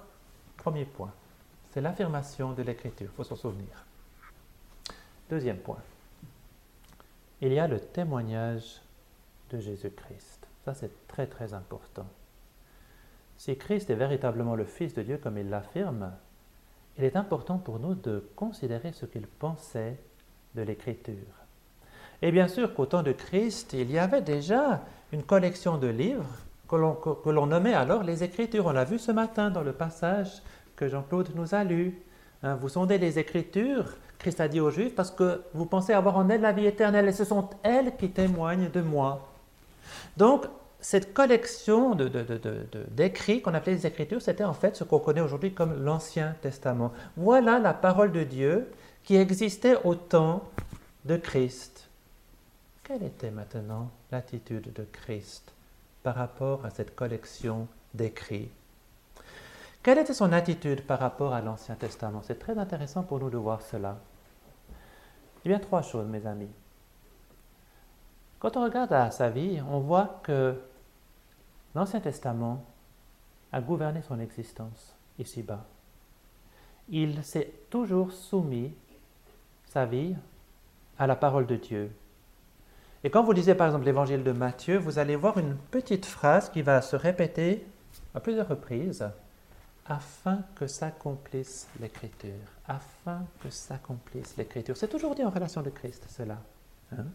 premier 0.58 0.84
point, 0.84 1.14
c'est 1.70 1.80
l'affirmation 1.80 2.54
de 2.54 2.64
l'Écriture, 2.64 3.08
il 3.12 3.16
faut 3.16 3.24
s'en 3.24 3.36
souvenir. 3.36 3.86
Deuxième 5.30 5.60
point, 5.60 5.78
il 7.40 7.54
y 7.54 7.60
a 7.60 7.68
le 7.68 7.80
témoignage 7.80 8.82
de 9.52 9.60
Jésus-Christ. 9.60 10.48
Ça, 10.66 10.74
c'est 10.74 11.08
très 11.08 11.28
très 11.28 11.54
important. 11.54 12.08
Si 13.38 13.56
Christ 13.60 13.92
est 13.92 13.96
véritablement 13.96 14.56
le 14.56 14.66
Fils 14.66 14.96
de 14.96 15.04
Dieu 15.04 15.20
comme 15.20 15.38
il 15.38 15.52
l'affirme, 15.52 16.14
il 16.98 17.04
est 17.04 17.16
important 17.16 17.60
pour 17.60 17.78
nous 17.78 17.94
de 17.94 18.28
considérer 18.36 18.92
ce 18.92 19.06
qu'il 19.06 19.28
pensait 19.28 20.00
de 20.56 20.64
l'Écriture. 20.64 21.14
Et 22.24 22.32
bien 22.32 22.48
sûr 22.48 22.74
qu'au 22.74 22.88
temps 22.88 23.04
de 23.04 23.12
Christ, 23.12 23.74
il 23.74 23.92
y 23.92 24.00
avait 24.00 24.24
déjà 24.24 24.82
une 25.12 25.22
collection 25.22 25.78
de 25.78 25.90
livres 25.90 26.40
que 26.70 27.30
l'on 27.30 27.48
nommait 27.48 27.74
alors 27.74 28.04
les 28.04 28.24
Écritures. 28.24 28.68
On 28.68 28.72
l'a 28.72 28.86
vu 28.86 29.00
ce 29.00 29.12
matin 29.12 29.50
dans 29.50 29.64
le 29.64 29.74
passage 29.74 30.42
que 30.76 30.88
Jean-Claude 30.88 31.32
nous 31.36 31.56
a 31.56 31.64
lu. 31.64 32.00
Hein, 32.44 32.56
vous 32.56 32.70
sondez 32.70 32.98
les 32.98 33.20
Écritures, 33.20 33.86
Christ 34.18 34.40
a 34.40 34.48
dit 34.48 34.60
aux 34.60 34.70
Juifs, 34.70 34.96
parce 34.96 35.12
que 35.12 35.42
vous 35.54 35.66
pensez 35.66 35.94
avoir 35.94 36.18
en 36.18 36.30
elles 36.30 36.42
la 36.42 36.52
vie 36.52 36.66
éternelle, 36.66 37.08
et 37.08 37.12
ce 37.12 37.26
sont 37.26 37.50
elles 37.64 37.96
qui 37.98 38.10
témoignent 38.10 38.70
de 38.70 38.82
moi. 38.82 39.28
Donc, 40.16 40.46
cette 40.80 41.14
collection 41.14 41.96
d'écrits 41.96 43.38
de, 43.40 43.44
qu'on 43.44 43.54
appelait 43.54 43.74
les 43.74 43.88
Écritures, 43.88 44.22
c'était 44.22 44.46
en 44.46 44.54
fait 44.54 44.76
ce 44.78 44.84
qu'on 44.84 45.00
connaît 45.00 45.22
aujourd'hui 45.22 45.54
comme 45.54 45.84
l'Ancien 45.84 46.36
Testament. 46.42 46.94
Voilà 47.18 47.60
la 47.60 47.74
parole 47.74 48.14
de 48.14 48.24
Dieu 48.24 48.72
qui 49.04 49.18
existait 49.18 49.76
au 49.84 49.96
temps 49.96 50.44
de 51.06 51.18
Christ. 51.18 51.90
Quelle 52.84 53.04
était 53.04 53.32
maintenant 53.32 53.90
l'attitude 54.12 54.72
de 54.74 54.86
Christ? 54.92 55.52
Par 56.10 56.16
rapport 56.16 56.66
à 56.66 56.72
cette 56.72 56.96
collection 56.96 57.68
d'écrits 57.94 58.50
Quelle 59.84 60.00
était 60.00 60.16
son 60.16 60.34
attitude 60.34 60.82
par 60.82 60.98
rapport 60.98 61.36
à 61.36 61.42
l'Ancien 61.42 61.76
Testament? 61.76 62.24
C'est 62.24 62.40
très 62.40 62.58
intéressant 62.58 63.04
pour 63.04 63.20
nous 63.20 63.30
de 63.30 63.38
voir 63.38 63.62
cela. 63.62 64.00
Y 65.46 65.54
a 65.54 65.60
trois 65.60 65.84
choses, 65.84 66.08
mes 66.08 66.26
amis. 66.26 66.50
Quand 68.40 68.58
on 68.58 68.64
regarde 68.64 68.92
à 68.92 69.12
sa 69.12 69.30
vie, 69.30 69.62
on 69.70 69.82
voit 69.82 70.20
que 70.24 70.60
l'Ancien 71.76 72.00
Testament 72.00 72.66
a 73.52 73.62
gouverné 73.62 74.02
son 74.02 74.20
existence 74.20 74.96
ici-bas. 75.20 75.64
Il 76.90 77.24
s'est 77.24 77.54
toujours 77.70 78.14
soumis, 78.14 78.74
sa 79.66 79.86
vie, 79.86 80.16
à 80.98 81.06
la 81.06 81.16
parole 81.16 81.46
de 81.46 81.58
Dieu. 81.58 81.92
Et 83.04 83.10
quand 83.10 83.24
vous 83.24 83.32
lisez 83.32 83.56
par 83.56 83.68
exemple 83.68 83.86
l'évangile 83.86 84.24
de 84.24 84.32
Matthieu, 84.32 84.78
vous 84.78 85.00
allez 85.00 85.16
voir 85.16 85.38
une 85.38 85.56
petite 85.72 86.06
phrase 86.06 86.50
qui 86.50 86.62
va 86.62 86.82
se 86.82 86.96
répéter 86.96 87.66
à 88.14 88.20
plusieurs 88.20 88.48
reprises, 88.48 89.08
afin 89.88 90.40
que 90.56 90.68
s'accomplisse 90.68 91.68
l'écriture, 91.80 92.30
afin 92.68 93.22
que 93.42 93.50
s'accomplisse 93.50 94.36
l'écriture. 94.38 94.78
C'est 94.78 94.88
toujours 94.88 95.16
dit 95.16 95.24
en 95.24 95.30
relation 95.30 95.62
de 95.62 95.70
Christ, 95.70 96.06
cela. 96.10 96.38
Hein. 96.92 97.06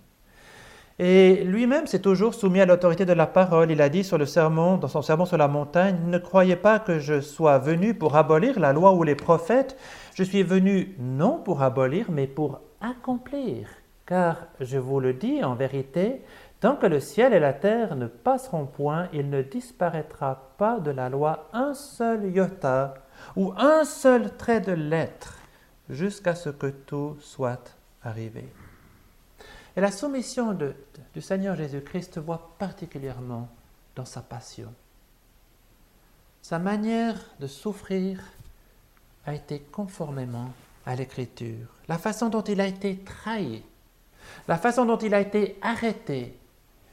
Et 0.99 1.43
lui-même 1.45 1.87
s'est 1.87 2.01
toujours 2.01 2.35
soumis 2.35 2.61
à 2.61 2.67
l'autorité 2.67 3.05
de 3.05 3.13
la 3.13 3.27
parole. 3.27 3.71
Il 3.71 3.83
a 3.83 3.89
dit 3.89 4.05
sur 4.05 4.17
le 4.17 4.27
sermon, 4.27 4.77
dans 4.77 4.89
son 4.89 5.03
sermon 5.03 5.27
sur 5.27 5.37
la 5.37 5.49
montagne, 5.49 5.99
Ne 6.07 6.19
croyez 6.19 6.57
pas 6.57 6.79
que 6.79 6.99
je 6.99 7.21
sois 7.21 7.59
venu 7.59 7.95
pour 7.95 8.17
abolir 8.17 8.59
la 8.61 8.73
loi 8.73 8.93
ou 8.93 9.03
les 9.03 9.17
prophètes. 9.17 9.77
Je 10.15 10.23
suis 10.23 10.45
venu 10.45 10.95
non 10.99 11.39
pour 11.39 11.63
abolir, 11.63 12.11
mais 12.11 12.29
pour 12.29 12.61
accomplir. 12.81 13.67
Car 14.07 14.37
je 14.61 14.79
vous 14.79 15.01
le 15.01 15.15
dis 15.15 15.43
en 15.43 15.55
vérité, 15.55 16.23
tant 16.61 16.77
que 16.77 16.87
le 16.87 17.01
ciel 17.01 17.33
et 17.33 17.41
la 17.41 17.53
terre 17.55 17.97
ne 17.97 18.07
passeront 18.07 18.67
point, 18.67 19.09
il 19.13 19.31
ne 19.31 19.43
disparaîtra 19.43 20.51
pas 20.59 20.79
de 20.79 20.91
la 20.91 21.09
loi 21.09 21.49
un 21.53 21.75
seul 21.75 22.31
iota 22.31 22.95
ou 23.37 23.53
un 23.57 23.85
seul 23.85 24.37
trait 24.37 24.61
de 24.61 24.73
lettre 24.73 25.39
jusqu'à 25.89 26.35
ce 26.35 26.51
que 26.51 26.67
tout 26.67 27.17
soit 27.21 27.77
arrivé. 28.03 28.53
Et 29.77 29.81
la 29.81 29.91
soumission 29.91 30.57
du 31.15 31.21
Seigneur 31.21 31.57
Jésus-Christ 31.57 32.19
voit 32.19 32.55
particulièrement 32.59 33.49
dans 33.97 34.05
sa 34.05 34.21
passion. 34.21 34.73
Sa 36.43 36.59
manière 36.59 37.19
de 37.41 37.47
souffrir 37.47 38.21
a 39.27 39.35
été 39.35 39.61
conformément 39.61 40.51
à 40.85 40.95
l'Écriture. 40.95 41.69
La 41.89 41.99
façon 41.99 42.29
dont 42.29 42.43
il 42.43 42.61
a 42.61 42.67
été 42.67 42.99
trahi, 42.99 43.65
la 44.49 44.57
façon 44.57 44.85
dont 44.85 44.99
il 44.99 45.15
a 45.15 45.21
été 45.21 45.57
arrêté, 45.63 46.37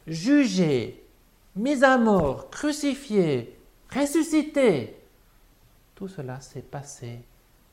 jugé, 0.08 1.04
mis 1.56 1.84
à 1.84 1.98
mort, 1.98 2.50
crucifié, 2.50 3.58
ressuscité, 3.94 4.98
tout 5.96 6.08
cela 6.08 6.40
s'est 6.42 6.62
passé 6.62 7.20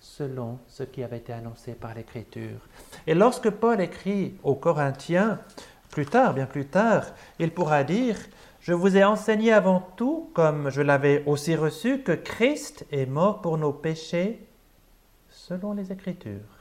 selon 0.01 0.59
ce 0.69 0.83
qui 0.83 1.03
avait 1.03 1.19
été 1.19 1.33
annoncé 1.33 1.73
par 1.73 1.95
l'Écriture. 1.95 2.61
Et 3.07 3.15
lorsque 3.15 3.51
Paul 3.51 3.81
écrit 3.81 4.35
aux 4.43 4.55
Corinthiens, 4.55 5.41
plus 5.91 6.07
tard, 6.07 6.35
bien 6.35 6.47
plus 6.47 6.67
tard, 6.67 7.07
il 7.39 7.53
pourra 7.53 7.85
dire, 7.85 8.17
Je 8.61 8.75
vous 8.75 8.97
ai 8.97 9.05
enseigné 9.05 9.53
avant 9.53 9.81
tout, 9.97 10.31
comme 10.35 10.71
je 10.71 10.83
l'avais 10.83 11.25
aussi 11.27 11.57
reçu, 11.57 12.03
que 12.03 12.13
Christ 12.13 12.85
est 12.93 13.07
mort 13.07 13.41
pour 13.41 13.57
nos 13.57 13.73
péchés 13.73 14.47
selon 15.31 15.73
les 15.73 15.91
Écritures, 15.93 16.58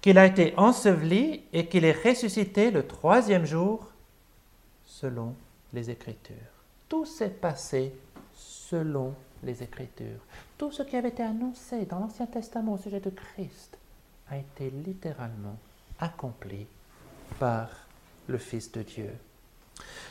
qu'il 0.00 0.18
a 0.18 0.26
été 0.26 0.54
enseveli 0.56 1.42
et 1.52 1.66
qu'il 1.66 1.84
est 1.84 2.04
ressuscité 2.04 2.70
le 2.70 2.86
troisième 2.86 3.44
jour 3.44 3.86
selon 4.84 5.34
les 5.72 5.90
Écritures. 5.90 6.36
Tout 6.88 7.04
s'est 7.04 7.30
passé 7.30 7.94
selon 8.34 9.14
les 9.42 9.62
Écritures. 9.62 10.20
Tout 10.58 10.70
ce 10.70 10.82
qui 10.82 10.96
avait 10.96 11.08
été 11.08 11.22
annoncé 11.22 11.84
dans 11.86 11.98
l'Ancien 11.98 12.26
Testament 12.26 12.74
au 12.74 12.78
sujet 12.78 13.00
de 13.00 13.10
Christ 13.10 13.76
a 14.30 14.36
été 14.36 14.70
littéralement 14.70 15.58
accompli 15.98 16.66
par 17.38 17.68
le 18.28 18.38
Fils 18.38 18.70
de 18.72 18.82
Dieu. 18.82 19.10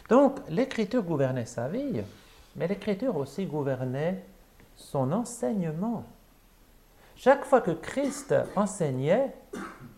Donc, 0.09 0.39
l'Écriture 0.49 1.03
gouvernait 1.03 1.45
sa 1.45 1.67
vie, 1.67 2.01
mais 2.55 2.67
l'Écriture 2.67 3.15
aussi 3.15 3.45
gouvernait 3.45 4.23
son 4.75 5.11
enseignement. 5.11 6.03
Chaque 7.23 7.45
fois 7.45 7.61
que 7.61 7.69
Christ 7.69 8.33
enseignait, 8.55 9.31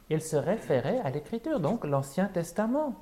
il 0.10 0.22
se 0.22 0.36
référait 0.36 1.00
à 1.06 1.10
l'Écriture, 1.10 1.62
donc 1.62 1.86
l'Ancien 1.86 2.26
Testament. 2.26 2.96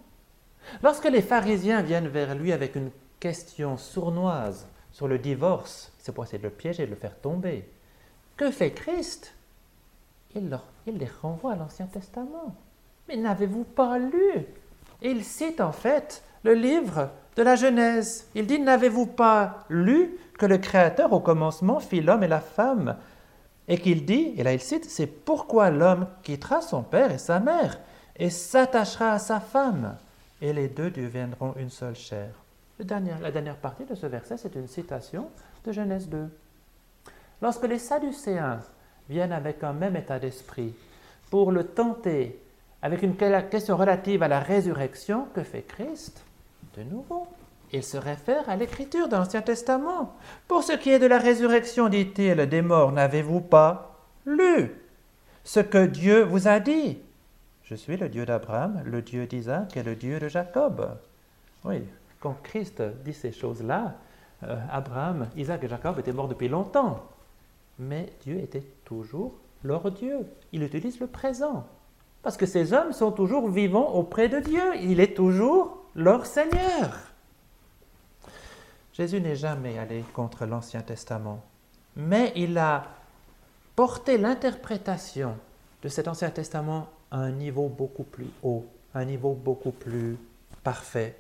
Lorsque 0.84 1.10
les 1.10 1.24
pharisiens 1.24 1.82
viennent 1.82 2.08
vers 2.08 2.36
lui 2.36 2.52
avec 2.52 2.76
une 2.76 2.92
question 3.20 3.78
sournoise 3.78 4.68
sur 4.92 5.08
le 5.08 5.18
divorce, 5.18 5.92
c'est 5.98 6.12
pour 6.12 6.24
essayer 6.24 6.38
de 6.38 6.44
le 6.44 6.52
piéger, 6.52 6.86
de 6.86 6.92
le 6.92 6.98
faire 6.98 7.20
tomber. 7.20 7.68
Que 8.38 8.52
fait 8.52 8.70
Christ? 8.70 9.34
Il, 10.36 10.56
il 10.86 11.00
les 11.00 11.10
renvoie 11.24 11.54
à 11.54 11.56
l'Ancien 11.56 11.88
Testament. 11.88 12.56
Mais 13.08 13.18
n'avez-vous 13.18 13.64
pas 13.64 13.98
lu? 13.98 14.46
Il 15.02 15.24
cite 15.24 15.60
en 15.60 15.72
fait 15.72 16.24
le 16.44 16.54
livre 16.54 17.10
de 17.36 17.42
la 17.42 17.56
Genèse. 17.56 18.28
Il 18.36 18.46
dit, 18.46 18.60
n'avez-vous 18.60 19.08
pas 19.08 19.66
lu 19.68 20.16
que 20.38 20.46
le 20.46 20.60
Créateur 20.60 21.12
au 21.12 21.22
commencement 21.22 21.80
fit 21.80 22.02
l'homme 22.02 22.22
et 22.22 22.28
la 22.28 22.40
femme 22.40 22.98
Et 23.68 23.78
qu'il 23.78 24.06
dit, 24.06 24.34
et 24.38 24.44
là 24.44 24.54
il 24.54 24.60
cite, 24.60 24.86
c'est 24.86 25.08
pourquoi 25.08 25.70
l'homme 25.70 26.08
quittera 26.24 26.62
son 26.62 26.84
père 26.84 27.12
et 27.12 27.18
sa 27.18 27.40
mère 27.40 27.80
et 28.18 28.30
s'attachera 28.30 29.14
à 29.14 29.20
sa 29.20 29.40
femme, 29.40 29.98
et 30.42 30.54
les 30.54 30.68
deux 30.68 30.92
deviendront 30.92 31.54
une 31.58 31.70
seule 31.70 31.96
chair 31.96 32.30
la 33.22 33.32
dernière 33.32 33.58
partie 33.58 33.86
de 33.86 33.96
ce 33.96 34.06
verset, 34.06 34.38
c'est 34.38 34.56
une 34.56 34.68
citation 34.68 35.30
de 35.66 35.72
Genèse 35.72 36.10
2. 36.10 36.30
Lorsque 37.42 37.68
les 37.68 37.80
Sadducéens 37.80 38.62
viennent 39.10 39.32
avec 39.32 39.64
un 39.64 39.74
même 39.74 39.96
état 39.96 40.20
d'esprit 40.20 40.74
pour 41.30 41.52
le 41.52 41.66
tenter 41.66 42.40
avec 42.82 43.04
une 43.04 43.16
question 43.16 43.78
relative 43.78 44.24
à 44.24 44.28
la 44.28 44.40
résurrection, 44.40 45.28
que 45.34 45.44
fait 45.44 45.62
Christ? 45.62 46.24
De 46.76 46.84
nouveau, 46.84 47.28
il 47.74 47.84
se 47.84 47.98
réfère 47.98 48.50
à 48.50 48.56
l'écriture 48.56 49.08
de 49.08 49.16
l'Ancien 49.16 49.42
Testament. 49.42 50.16
Pour 50.48 50.64
ce 50.64 50.74
qui 50.74 50.90
est 50.90 51.00
de 51.00 51.06
la 51.06 51.18
résurrection, 51.18 51.90
dit-il, 51.90 52.48
des 52.48 52.62
morts, 52.62 52.92
n'avez-vous 52.92 53.42
pas 53.42 53.98
lu 54.26 54.72
ce 55.44 55.60
que 55.60 55.86
Dieu 55.86 56.24
vous 56.24 56.48
a 56.48 56.60
dit? 56.60 57.00
Je 57.64 57.76
suis 57.76 57.98
le 57.98 58.10
Dieu 58.10 58.26
d'Abraham, 58.26 58.82
le 58.86 59.02
Dieu 59.02 59.26
d'Isaac 59.26 59.78
et 59.78 59.84
le 59.84 59.96
Dieu 59.96 60.20
de 60.20 60.28
Jacob. 60.28 60.98
Oui, 61.64 61.84
quand 62.20 62.36
Christ 62.44 62.82
dit 63.06 63.14
ces 63.14 63.32
choses-là, 63.32 63.96
euh, 64.44 64.58
Abraham, 64.72 65.28
Isaac 65.38 65.64
et 65.64 65.70
Jacob 65.70 65.98
étaient 66.00 66.12
morts 66.12 66.28
depuis 66.28 66.50
longtemps. 66.50 67.06
Mais 67.80 68.12
Dieu 68.24 68.40
était 68.40 68.66
toujours 68.84 69.34
leur 69.64 69.92
Dieu. 69.92 70.26
Il 70.52 70.64
utilise 70.64 71.00
le 71.00 71.08
présent. 71.08 71.66
Parce 72.24 72.38
que 72.38 72.46
ces 72.46 72.74
hommes 72.74 72.92
sont 72.92 73.12
toujours 73.12 73.50
vivants 73.50 73.94
auprès 73.94 74.30
de 74.30 74.40
Dieu. 74.40 74.76
Il 74.82 75.00
est 75.00 75.16
toujours 75.16 75.86
leur 75.96 76.26
Seigneur. 76.26 77.11
Jésus 78.94 79.22
n'est 79.22 79.36
jamais 79.36 79.78
allé 79.78 80.04
contre 80.14 80.46
l'Ancien 80.46 80.82
Testament. 80.82 81.44
Mais 81.96 82.34
il 82.36 82.58
a 82.58 82.84
porté 83.76 84.18
l'interprétation 84.18 85.36
de 85.82 85.90
cet 85.90 86.08
Ancien 86.08 86.30
Testament 86.30 86.88
à 87.10 87.20
un 87.20 87.32
niveau 87.32 87.68
beaucoup 87.68 88.04
plus 88.04 88.30
haut, 88.44 88.66
un 88.94 89.06
niveau 89.06 89.34
beaucoup 89.34 89.72
plus 89.72 90.18
parfait. 90.64 91.18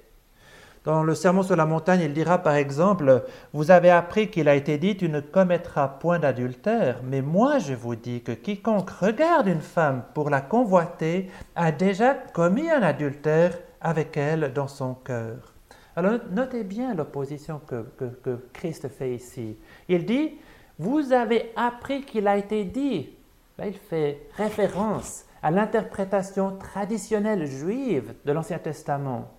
Dans 0.84 1.04
le 1.04 1.14
Sermon 1.14 1.44
sur 1.44 1.56
la 1.56 1.68
montagne, 1.68 2.02
il 2.02 2.14
dira 2.14 2.40
par 2.40 2.56
exemple, 2.56 3.24
Vous 3.54 3.70
avez 3.70 3.92
appris 3.92 4.32
qu'il 4.32 4.50
a 4.50 4.56
été 4.56 4.80
dit, 4.80 4.98
tu 4.98 5.10
ne 5.10 5.20
commettras 5.20 5.88
point 5.88 6.18
d'adultère, 6.18 7.02
mais 7.04 7.22
moi 7.22 7.60
je 7.60 7.74
vous 7.74 7.96
dis 7.96 8.22
que 8.22 8.32
quiconque 8.32 8.90
regarde 8.90 9.48
une 9.48 9.62
femme 9.62 10.04
pour 10.16 10.32
la 10.32 10.42
convoiter 10.42 11.30
a 11.56 11.72
déjà 11.72 12.16
commis 12.16 12.70
un 12.72 12.82
adultère 12.82 13.58
avec 13.80 14.18
elle 14.18 14.54
dans 14.54 14.68
son 14.68 14.96
cœur. 14.96 15.51
Alors 15.96 16.20
notez 16.32 16.64
bien 16.64 16.94
l'opposition 16.94 17.60
que, 17.68 17.86
que 17.98 18.48
Christ 18.54 18.88
fait 18.90 19.16
ici. 19.16 19.58
Il 19.90 20.06
dit, 20.06 20.38
Vous 20.80 21.12
avez 21.12 21.52
appris 21.56 22.04
qu'il 22.04 22.28
a 22.28 22.38
été 22.38 22.64
dit. 22.64 23.10
Là, 23.58 23.68
il 23.68 23.74
fait 23.74 24.28
référence 24.38 25.26
à 25.44 25.52
l'interprétation 25.52 26.58
traditionnelle 26.58 27.46
juive 27.46 28.14
de 28.26 28.32
l'Ancien 28.32 28.60
Testament. 28.60 29.32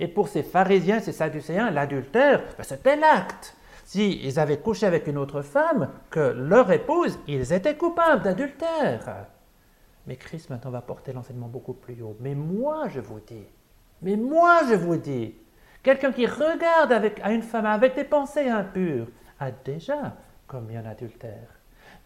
Et 0.00 0.08
pour 0.08 0.28
ces 0.28 0.42
pharisiens, 0.42 1.00
ces 1.00 1.12
sadducéens, 1.12 1.70
l'adultère, 1.70 2.42
ben, 2.56 2.64
c'était 2.64 2.96
l'acte. 2.96 3.56
S'ils 3.84 4.38
avaient 4.38 4.58
couché 4.58 4.86
avec 4.86 5.06
une 5.06 5.18
autre 5.18 5.42
femme 5.42 5.90
que 6.10 6.20
leur 6.20 6.70
épouse, 6.72 7.18
ils 7.28 7.52
étaient 7.52 7.76
coupables 7.76 8.22
d'adultère. 8.22 9.26
Mais 10.06 10.16
Christ 10.16 10.50
maintenant 10.50 10.70
va 10.70 10.80
porter 10.80 11.12
l'enseignement 11.12 11.48
beaucoup 11.48 11.74
plus 11.74 12.00
haut. 12.02 12.16
Mais 12.20 12.34
moi, 12.34 12.88
je 12.88 13.00
vous 13.00 13.20
dis, 13.20 13.44
mais 14.00 14.16
moi, 14.16 14.62
je 14.68 14.74
vous 14.74 14.96
dis, 14.96 15.34
quelqu'un 15.82 16.12
qui 16.12 16.26
regarde 16.26 16.92
à 17.22 17.32
une 17.32 17.42
femme 17.42 17.66
avec 17.66 17.94
des 17.94 18.04
pensées 18.04 18.48
impures 18.48 19.08
a 19.40 19.50
déjà 19.50 20.16
commis 20.46 20.76
un 20.76 20.86
adultère. 20.86 21.48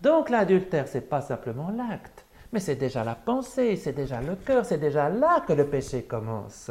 Donc 0.00 0.30
l'adultère, 0.30 0.88
ce 0.88 0.98
n'est 0.98 1.04
pas 1.04 1.20
simplement 1.20 1.70
l'acte, 1.70 2.24
mais 2.52 2.60
c'est 2.60 2.76
déjà 2.76 3.04
la 3.04 3.14
pensée, 3.14 3.76
c'est 3.76 3.92
déjà 3.92 4.20
le 4.20 4.36
cœur, 4.36 4.64
c'est 4.64 4.78
déjà 4.78 5.08
là 5.08 5.40
que 5.46 5.52
le 5.52 5.66
péché 5.66 6.04
commence. 6.04 6.70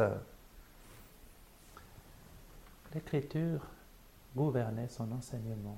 L'Écriture 2.93 3.61
gouvernait 4.35 4.87
son 4.87 5.11
enseignement. 5.11 5.77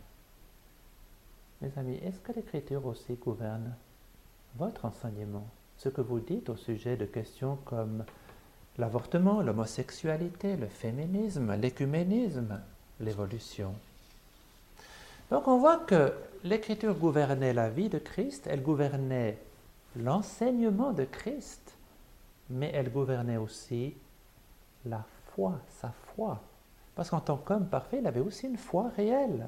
Mes 1.62 1.72
amis, 1.78 2.00
est-ce 2.04 2.20
que 2.20 2.34
l'Écriture 2.34 2.86
aussi 2.86 3.16
gouverne 3.16 3.76
votre 4.56 4.86
enseignement? 4.86 5.48
Ce 5.78 5.90
que 5.90 6.02
vous 6.02 6.20
dites 6.20 6.50
au 6.50 6.56
sujet 6.56 6.96
de 6.96 7.06
questions 7.06 7.58
comme 7.66 8.04
l'avortement, 8.78 9.42
l'homosexualité, 9.42 10.56
le 10.56 10.68
féminisme, 10.68 11.56
l'écuménisme, 11.56 12.62
l'évolution. 13.00 13.74
Donc 15.30 15.48
on 15.48 15.58
voit 15.58 15.78
que 15.78 16.14
l'Écriture 16.44 16.94
gouvernait 16.94 17.54
la 17.54 17.70
vie 17.70 17.90
de 17.90 18.00
Christ, 18.00 18.48
elle 18.50 18.62
gouvernait 18.62 19.38
l'enseignement 19.96 20.94
de 20.94 21.04
Christ, 21.06 21.76
mais 22.50 22.72
elle 22.74 22.92
gouvernait 22.92 23.38
aussi 23.38 23.94
la 24.86 25.04
foi, 25.34 25.60
sa 25.82 25.92
foi. 26.16 26.40
Parce 26.96 27.10
qu'en 27.10 27.20
tant 27.20 27.38
qu'homme 27.38 27.68
parfait, 27.68 28.00
il 28.00 28.08
avait 28.08 28.22
aussi 28.22 28.48
une 28.48 28.58
foi 28.58 28.90
réelle. 28.96 29.48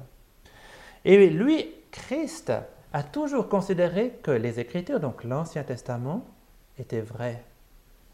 Et 1.04 1.30
lui, 1.30 1.66
Christ, 1.90 2.52
a 2.92 3.02
toujours 3.02 3.48
considéré 3.48 4.18
que 4.22 4.30
les 4.30 4.60
Écritures, 4.60 5.00
donc 5.00 5.24
l'Ancien 5.24 5.62
Testament, 5.62 6.24
étaient 6.78 7.00
vraies 7.00 7.42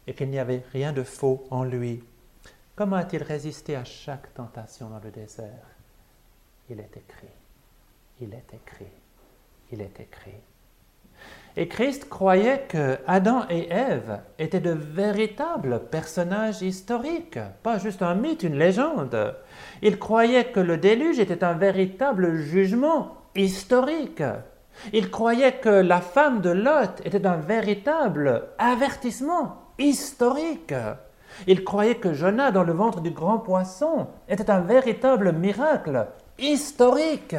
et 0.07 0.13
qu'il 0.13 0.29
n'y 0.29 0.39
avait 0.39 0.63
rien 0.71 0.93
de 0.93 1.03
faux 1.03 1.45
en 1.51 1.63
lui. 1.63 2.03
Comment 2.75 2.95
a-t-il 2.95 3.23
résisté 3.23 3.75
à 3.75 3.83
chaque 3.83 4.33
tentation 4.33 4.89
dans 4.89 4.99
le 5.03 5.11
désert? 5.11 5.67
Il 6.69 6.79
est 6.79 6.95
écrit, 6.95 7.27
il 8.21 8.33
est 8.33 8.53
écrit, 8.53 8.91
il 9.71 9.81
est 9.81 9.99
écrit. 9.99 10.41
Et 11.55 11.67
Christ 11.67 12.07
croyait 12.07 12.65
que 12.69 12.99
Adam 13.07 13.45
et 13.49 13.67
Ève 13.71 14.19
étaient 14.37 14.59
de 14.59 14.71
véritables 14.71 15.81
personnages 15.89 16.61
historiques, 16.61 17.39
pas 17.63 17.79
juste 17.79 18.03
un 18.03 18.13
mythe, 18.13 18.43
une 18.43 18.59
légende. 18.59 19.35
Il 19.81 19.97
croyait 19.97 20.51
que 20.51 20.59
le 20.59 20.77
déluge 20.77 21.19
était 21.19 21.43
un 21.43 21.53
véritable 21.53 22.35
jugement 22.35 23.17
historique. 23.35 24.21
Il 24.93 25.09
croyait 25.09 25.53
que 25.53 25.69
la 25.69 25.99
femme 25.99 26.41
de 26.41 26.51
Lot 26.51 27.01
était 27.03 27.25
un 27.25 27.37
véritable 27.37 28.49
avertissement 28.59 29.66
historique. 29.77 30.73
Il 31.45 31.63
croyait 31.63 31.97
que 31.97 32.13
Jonah 32.13 32.51
dans 32.51 32.63
le 32.63 32.73
ventre 32.73 33.01
du 33.01 33.11
grand 33.11 33.39
poisson 33.39 34.07
était 34.27 34.49
un 34.49 34.61
véritable 34.61 35.31
miracle 35.33 36.07
historique. 36.39 37.35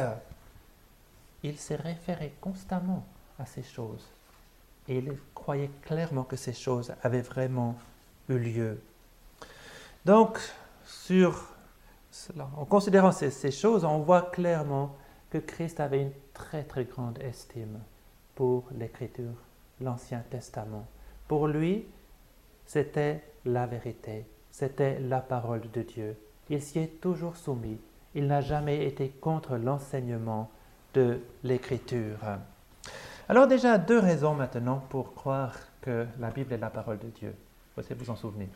Il 1.43 1.57
s'est 1.57 1.75
référé 1.75 2.33
constamment 2.39 3.03
à 3.39 3.45
ces 3.45 3.63
choses. 3.63 4.05
Et 4.87 4.97
il 4.97 5.17
croyait 5.33 5.71
clairement 5.83 6.23
que 6.23 6.35
ces 6.35 6.53
choses 6.53 6.93
avaient 7.03 7.21
vraiment 7.21 7.75
eu 8.29 8.37
lieu. 8.37 8.81
Donc, 10.05 10.39
sur, 10.85 11.43
en 12.57 12.65
considérant 12.65 13.11
ces, 13.11 13.31
ces 13.31 13.51
choses, 13.51 13.83
on 13.85 13.99
voit 13.99 14.23
clairement 14.23 14.95
que 15.29 15.37
Christ 15.37 15.79
avait 15.79 16.01
une 16.01 16.11
très 16.33 16.63
très 16.63 16.85
grande 16.85 17.19
estime 17.19 17.79
pour 18.35 18.63
l'Écriture, 18.77 19.35
l'Ancien 19.81 20.23
Testament. 20.29 20.87
Pour 21.27 21.47
lui, 21.47 21.85
c'était 22.69 23.23
la 23.45 23.65
vérité, 23.65 24.27
c'était 24.51 24.99
la 24.99 25.21
parole 25.21 25.71
de 25.71 25.81
Dieu. 25.81 26.15
Il 26.51 26.61
s'y 26.61 26.77
est 26.77 27.01
toujours 27.01 27.35
soumis. 27.35 27.81
Il 28.13 28.27
n'a 28.27 28.41
jamais 28.41 28.85
été 28.85 29.09
contre 29.09 29.57
l'enseignement 29.57 30.51
de 30.93 31.19
l'Écriture. 31.43 32.19
Alors 33.27 33.47
déjà, 33.47 33.79
deux 33.79 33.97
raisons 33.97 34.35
maintenant 34.35 34.83
pour 34.89 35.15
croire 35.15 35.55
que 35.81 36.05
la 36.19 36.29
Bible 36.29 36.53
est 36.53 36.59
la 36.59 36.69
parole 36.69 36.99
de 36.99 37.07
Dieu. 37.07 37.35
Vous 37.75 37.81
pouvez 37.81 37.95
vous 37.95 38.11
en 38.11 38.15
souvenir? 38.15 38.49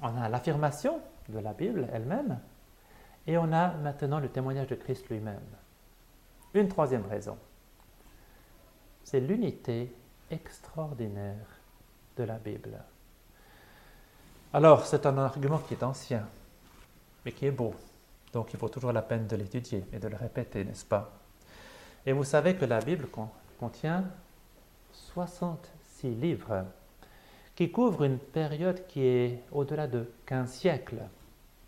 On 0.00 0.16
a 0.16 0.30
l'affirmation 0.30 1.00
de 1.28 1.40
la 1.40 1.52
Bible 1.52 1.86
elle-même 1.92 2.40
et 3.26 3.36
on 3.36 3.52
a 3.52 3.74
maintenant 3.74 4.20
le 4.20 4.30
témoignage 4.30 4.68
de 4.68 4.74
Christ 4.74 5.06
lui-même. 5.10 5.36
Une 6.54 6.68
troisième 6.68 7.04
raison, 7.04 7.36
c'est 9.02 9.20
l'unité 9.20 9.94
extraordinaire 10.30 11.53
de 12.16 12.24
la 12.24 12.38
Bible. 12.38 12.78
Alors, 14.52 14.86
c'est 14.86 15.06
un 15.06 15.18
argument 15.18 15.58
qui 15.58 15.74
est 15.74 15.82
ancien, 15.82 16.26
mais 17.24 17.32
qui 17.32 17.46
est 17.46 17.50
beau. 17.50 17.74
Donc, 18.32 18.52
il 18.52 18.58
vaut 18.58 18.68
toujours 18.68 18.92
la 18.92 19.02
peine 19.02 19.26
de 19.26 19.36
l'étudier 19.36 19.84
et 19.92 19.98
de 19.98 20.08
le 20.08 20.16
répéter, 20.16 20.64
n'est-ce 20.64 20.84
pas? 20.84 21.12
Et 22.06 22.12
vous 22.12 22.24
savez 22.24 22.54
que 22.54 22.64
la 22.64 22.80
Bible 22.80 23.08
contient 23.58 24.04
66 24.92 26.10
livres 26.14 26.64
qui 27.54 27.70
couvrent 27.70 28.04
une 28.04 28.18
période 28.18 28.86
qui 28.86 29.04
est 29.04 29.42
au-delà 29.52 29.86
de 29.86 30.10
15 30.26 30.50
siècles. 30.50 31.02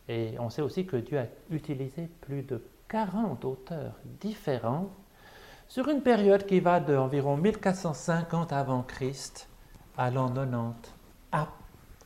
Et 0.09 0.35
on 0.38 0.50
sait 0.50 0.62
aussi 0.62 0.87
que 0.87 0.96
Dieu 0.96 1.18
a 1.18 1.26
utilisé 1.50 2.09
plus 2.20 2.42
de 2.42 2.62
40 2.88 3.44
auteurs 3.44 3.94
différents 4.20 4.90
sur 5.68 5.88
une 5.88 6.02
période 6.02 6.46
qui 6.46 6.61
va 6.61 6.80
de 6.80 6.96
environ 6.96 7.37
1450 7.37 8.52
avant 8.52 8.82
Christ 8.82 9.48
à 9.96 10.11
l'an 10.11 10.28
90, 10.28 10.92
à 11.32 11.48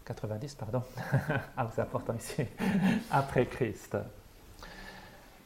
90, 0.04 0.54
pardon, 0.54 0.82
ah, 1.56 1.68
c'est 1.74 1.82
important 1.82 2.14
ici, 2.14 2.44
après 3.10 3.46
Christ. 3.46 3.96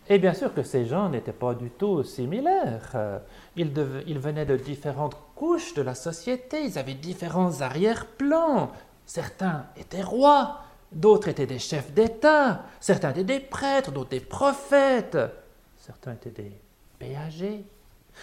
Et 0.08 0.18
bien 0.18 0.34
sûr 0.34 0.52
que 0.52 0.62
ces 0.62 0.84
gens 0.84 1.08
n'étaient 1.08 1.32
pas 1.32 1.54
du 1.54 1.70
tout 1.70 2.02
similaires. 2.02 3.20
Ils, 3.56 3.70
venaient 3.70 4.44
de 4.44 4.56
différentes 4.56 5.16
couches 5.34 5.74
de 5.74 5.82
la 5.82 5.94
société, 5.94 6.64
ils 6.64 6.78
avaient 6.78 6.94
différents 6.94 7.62
arrière-plans. 7.62 8.70
Certains 9.06 9.66
étaient 9.76 10.02
rois, 10.02 10.60
d'autres 10.92 11.28
étaient 11.28 11.46
des 11.46 11.58
chefs 11.58 11.92
d'État, 11.92 12.64
certains 12.80 13.10
étaient 13.10 13.24
des 13.24 13.40
prêtres, 13.40 13.92
d'autres 13.92 14.10
des 14.10 14.20
prophètes, 14.20 15.18
certains 15.78 16.12
étaient 16.12 16.30
des 16.30 16.52
péagers, 16.98 17.64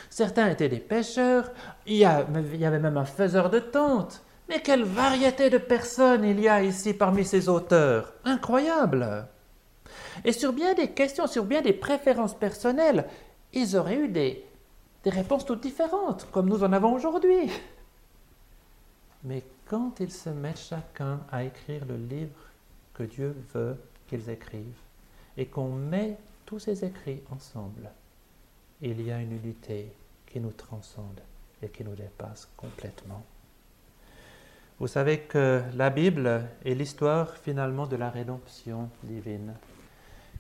certains 0.10 0.50
étaient 0.50 0.70
des 0.70 0.80
pêcheurs, 0.80 1.52
il 1.86 1.98
y, 1.98 2.06
avait 2.06 2.80
même 2.80 2.98
un 2.98 3.06
faiseur 3.06 3.50
de 3.50 3.60
tentes. 3.60 4.22
Mais 4.50 4.62
quelle 4.62 4.84
variété 4.84 5.50
de 5.50 5.58
personnes 5.58 6.26
il 6.26 6.40
y 6.40 6.48
a 6.48 6.64
ici 6.64 6.94
parmi 6.94 7.24
ces 7.24 7.48
auteurs 7.50 8.14
Incroyable 8.26 9.28
et 10.26 10.34
sur 10.34 10.54
bien 10.54 10.74
des 10.74 10.90
questions, 10.92 11.28
sur 11.28 11.46
bien 11.46 11.62
des 11.62 11.74
préférences 11.74 12.38
personnelles, 12.38 13.08
ils 13.54 13.76
auraient 13.76 13.98
eu 13.98 14.08
des, 14.08 14.46
des 15.04 15.10
réponses 15.10 15.46
toutes 15.46 15.62
différentes, 15.62 16.28
comme 16.32 16.50
nous 16.50 16.64
en 16.64 16.74
avons 16.74 16.94
aujourd'hui. 16.94 17.50
Mais 19.24 19.44
quand 19.66 20.00
ils 20.00 20.12
se 20.12 20.30
mettent 20.30 20.60
chacun 20.60 21.22
à 21.32 21.44
écrire 21.44 21.86
le 21.86 21.96
livre 21.96 22.40
que 22.94 23.04
Dieu 23.04 23.36
veut 23.54 23.78
qu'ils 24.08 24.30
écrivent, 24.30 24.66
et 25.38 25.46
qu'on 25.46 25.70
met 25.70 26.18
tous 26.46 26.60
ces 26.60 26.84
écrits 26.84 27.22
ensemble, 27.32 27.90
il 28.82 29.02
y 29.02 29.12
a 29.12 29.20
une 29.20 29.34
unité 29.34 29.92
qui 30.26 30.40
nous 30.40 30.52
transcende 30.52 31.22
et 31.62 31.70
qui 31.70 31.84
nous 31.84 31.96
dépasse 31.96 32.50
complètement. 32.58 33.24
Vous 34.80 34.88
savez 34.88 35.20
que 35.20 35.62
la 35.76 35.92
Bible 35.92 36.48
est 36.66 36.74
l'histoire 36.74 37.36
finalement 37.38 37.86
de 37.86 37.96
la 37.96 38.10
rédemption 38.10 38.90
divine 39.04 39.54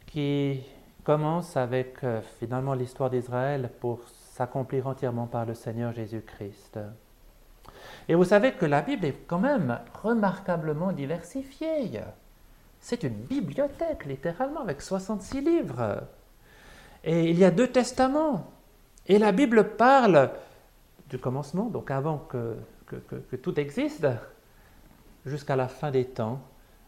qui 0.07 0.61
commence 1.03 1.55
avec 1.57 2.03
euh, 2.03 2.21
finalement 2.39 2.73
l'histoire 2.73 3.09
d'Israël 3.09 3.69
pour 3.79 4.01
s'accomplir 4.09 4.87
entièrement 4.87 5.27
par 5.27 5.45
le 5.45 5.53
Seigneur 5.53 5.93
Jésus-Christ. 5.93 6.79
Et 8.07 8.15
vous 8.15 8.23
savez 8.23 8.53
que 8.53 8.65
la 8.65 8.81
Bible 8.81 9.05
est 9.05 9.27
quand 9.27 9.39
même 9.39 9.79
remarquablement 10.01 10.91
diversifiée. 10.91 12.01
C'est 12.79 13.03
une 13.03 13.13
bibliothèque, 13.13 14.05
littéralement, 14.05 14.61
avec 14.61 14.81
66 14.81 15.41
livres. 15.41 16.03
Et 17.03 17.29
il 17.29 17.37
y 17.37 17.45
a 17.45 17.51
deux 17.51 17.67
testaments. 17.67 18.51
Et 19.07 19.17
la 19.17 19.31
Bible 19.31 19.75
parle 19.75 20.31
du 21.09 21.17
commencement, 21.17 21.65
donc 21.65 21.91
avant 21.91 22.17
que, 22.17 22.55
que 22.85 23.35
tout 23.35 23.59
existe, 23.59 24.07
jusqu'à 25.25 25.55
la 25.55 25.67
fin 25.67 25.91
des 25.91 26.05
temps, 26.05 26.39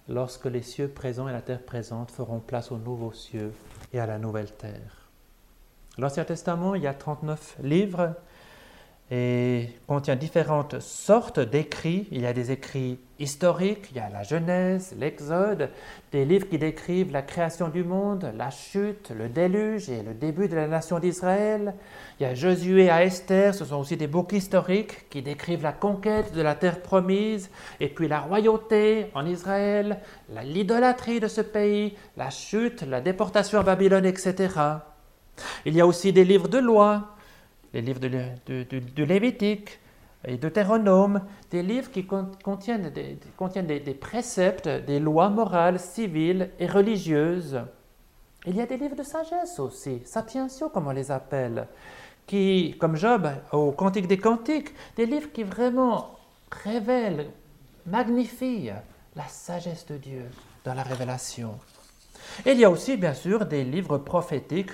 lorsque 0.10 0.46
les 0.46 0.62
cieux 0.62 0.88
présents 0.88 1.28
et 1.28 1.32
la 1.32 1.42
terre 1.42 1.62
présente 1.62 2.12
feront 2.12 2.40
place 2.40 2.72
aux 2.72 2.78
nouveaux 2.78 3.14
cieux 3.14 3.54
et 3.94 4.00
à 4.00 4.06
la 4.06 4.20
nouvelle 4.20 4.52
terre. 4.52 5.10
L'Ancien 5.98 6.26
Testament, 6.26 6.76
il 6.76 6.84
y 6.84 6.88
a 6.88 6.94
39 6.94 7.58
livres 7.62 8.16
et 9.16 9.70
contient 9.86 10.16
différentes 10.16 10.80
sortes 10.80 11.40
d'écrits. 11.40 12.08
Il 12.12 12.22
y 12.22 12.26
a 12.26 12.34
des 12.34 12.50
écrits 12.50 12.98
historiques, 13.20 13.90
il 13.92 13.98
y 13.98 14.00
a 14.00 14.10
la 14.10 14.24
Genèse, 14.24 14.96
l'Exode, 14.98 15.70
des 16.12 16.26
livres 16.26 16.50
qui 16.50 16.58
décrivent 16.58 17.12
la 17.12 17.22
création 17.22 17.68
du 17.68 17.84
monde, 17.84 18.34
la 18.36 18.50
chute, 18.50 19.12
le 19.16 19.30
déluge 19.30 19.88
et 19.92 20.02
le 20.02 20.16
début 20.16 20.48
de 20.48 20.56
la 20.56 20.68
nation 20.68 20.98
d'Israël. 20.98 21.76
Il 22.20 22.24
y 22.24 22.26
a 22.26 22.34
Josué 22.34 22.90
à 22.90 23.04
Esther, 23.04 23.54
ce 23.54 23.66
sont 23.66 23.76
aussi 23.76 23.98
des 23.98 24.08
bouquins 24.08 24.38
historiques 24.38 25.08
qui 25.12 25.22
décrivent 25.22 25.62
la 25.62 25.74
conquête 25.74 26.34
de 26.34 26.42
la 26.42 26.56
terre 26.56 26.82
promise, 26.82 27.52
et 27.80 27.90
puis 27.90 28.08
la 28.08 28.20
royauté 28.20 29.12
en 29.14 29.28
Israël, 29.28 30.00
l'idolâtrie 30.44 31.20
de 31.20 31.28
ce 31.28 31.42
pays, 31.42 31.94
la 32.18 32.32
chute, 32.32 32.82
la 32.82 33.00
déportation 33.00 33.60
à 33.60 33.64
Babylone, 33.64 34.06
etc. 34.08 34.50
Il 35.66 35.76
y 35.76 35.82
a 35.82 35.86
aussi 35.86 36.12
des 36.12 36.26
livres 36.26 36.48
de 36.48 36.58
loi, 36.58 37.13
les 37.74 37.82
livres 37.82 38.00
de, 38.00 39.04
Lévitique 39.04 39.80
et 40.26 40.38
Deutéronome, 40.38 41.22
des 41.52 41.64
livres 41.64 41.92
qui 41.92 42.06
contiennent, 42.06 42.90
des, 42.90 43.18
contiennent 43.36 43.68
des, 43.68 43.94
préceptes, 43.94 44.68
des 44.68 45.00
lois 45.00 45.30
morales, 45.30 45.80
civiles 45.80 46.52
et 46.60 46.68
religieuses. 46.68 47.62
Il 48.46 48.56
y 48.56 48.62
a 48.62 48.66
des 48.66 48.78
livres 48.78 48.96
de 48.96 49.04
sagesse 49.04 49.60
aussi, 49.60 50.02
sapientiaux 50.06 50.70
comme 50.70 50.88
on 50.88 50.92
les 50.92 51.12
appelle, 51.12 51.68
qui, 52.28 52.76
comme 52.80 52.96
Job 52.96 53.28
au 53.52 53.72
Cantique 53.72 54.08
des 54.08 54.18
Cantiques, 54.18 54.74
des 54.96 55.06
livres 55.06 55.32
qui 55.32 55.44
vraiment 55.44 56.12
révèlent, 56.52 57.32
magnifient 57.86 58.72
la 59.16 59.28
sagesse 59.28 59.86
de 59.88 59.98
Dieu 59.98 60.26
dans 60.64 60.74
la 60.74 60.84
révélation. 60.84 61.58
Il 62.46 62.60
y 62.60 62.66
a 62.66 62.70
aussi, 62.70 62.98
bien 62.98 63.14
sûr, 63.14 63.46
des 63.46 63.64
livres 63.64 63.98
prophétiques 63.98 64.72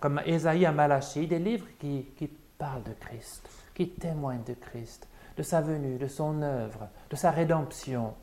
comme 0.00 0.20
Ésaïe 0.26 0.66
à 0.66 0.72
Malachie, 0.72 1.26
des 1.26 1.38
livres 1.38 1.66
qui, 1.78 2.06
qui 2.16 2.28
parlent 2.58 2.82
de 2.82 2.92
Christ, 3.00 3.48
qui 3.74 3.88
témoignent 3.90 4.44
de 4.44 4.54
Christ, 4.54 5.08
de 5.36 5.42
sa 5.42 5.60
venue, 5.60 5.98
de 5.98 6.08
son 6.08 6.42
œuvre, 6.42 6.88
de 7.10 7.16
sa 7.16 7.30
rédemption. 7.30 8.14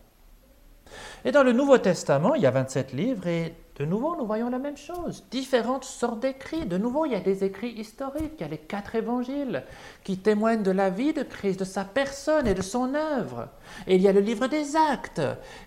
Et 1.23 1.31
dans 1.31 1.43
le 1.43 1.53
Nouveau 1.53 1.77
Testament, 1.77 2.35
il 2.35 2.43
y 2.43 2.45
a 2.45 2.51
27 2.51 2.93
livres 2.93 3.27
et 3.27 3.55
de 3.77 3.83
nouveau, 3.83 4.15
nous 4.15 4.25
voyons 4.25 4.49
la 4.49 4.57
même 4.57 4.77
chose, 4.77 5.25
différentes 5.31 5.83
sortes 5.83 6.21
d'écrits. 6.21 6.65
De 6.65 6.77
nouveau, 6.77 7.05
il 7.05 7.11
y 7.11 7.15
a 7.15 7.19
des 7.19 7.43
écrits 7.43 7.73
historiques, 7.73 8.35
il 8.37 8.41
y 8.41 8.45
a 8.45 8.47
les 8.47 8.57
quatre 8.57 8.95
évangiles 8.95 9.63
qui 10.05 10.17
témoignent 10.17 10.63
de 10.63 10.71
la 10.71 10.89
vie 10.89 11.11
de 11.11 11.23
Christ, 11.23 11.59
de 11.59 11.65
sa 11.65 11.83
personne 11.83 12.47
et 12.47 12.53
de 12.53 12.61
son 12.61 12.95
œuvre. 12.95 13.49
Et 13.85 13.95
il 13.95 14.01
y 14.01 14.07
a 14.07 14.13
le 14.13 14.21
livre 14.21 14.47
des 14.47 14.77
actes 14.77 15.21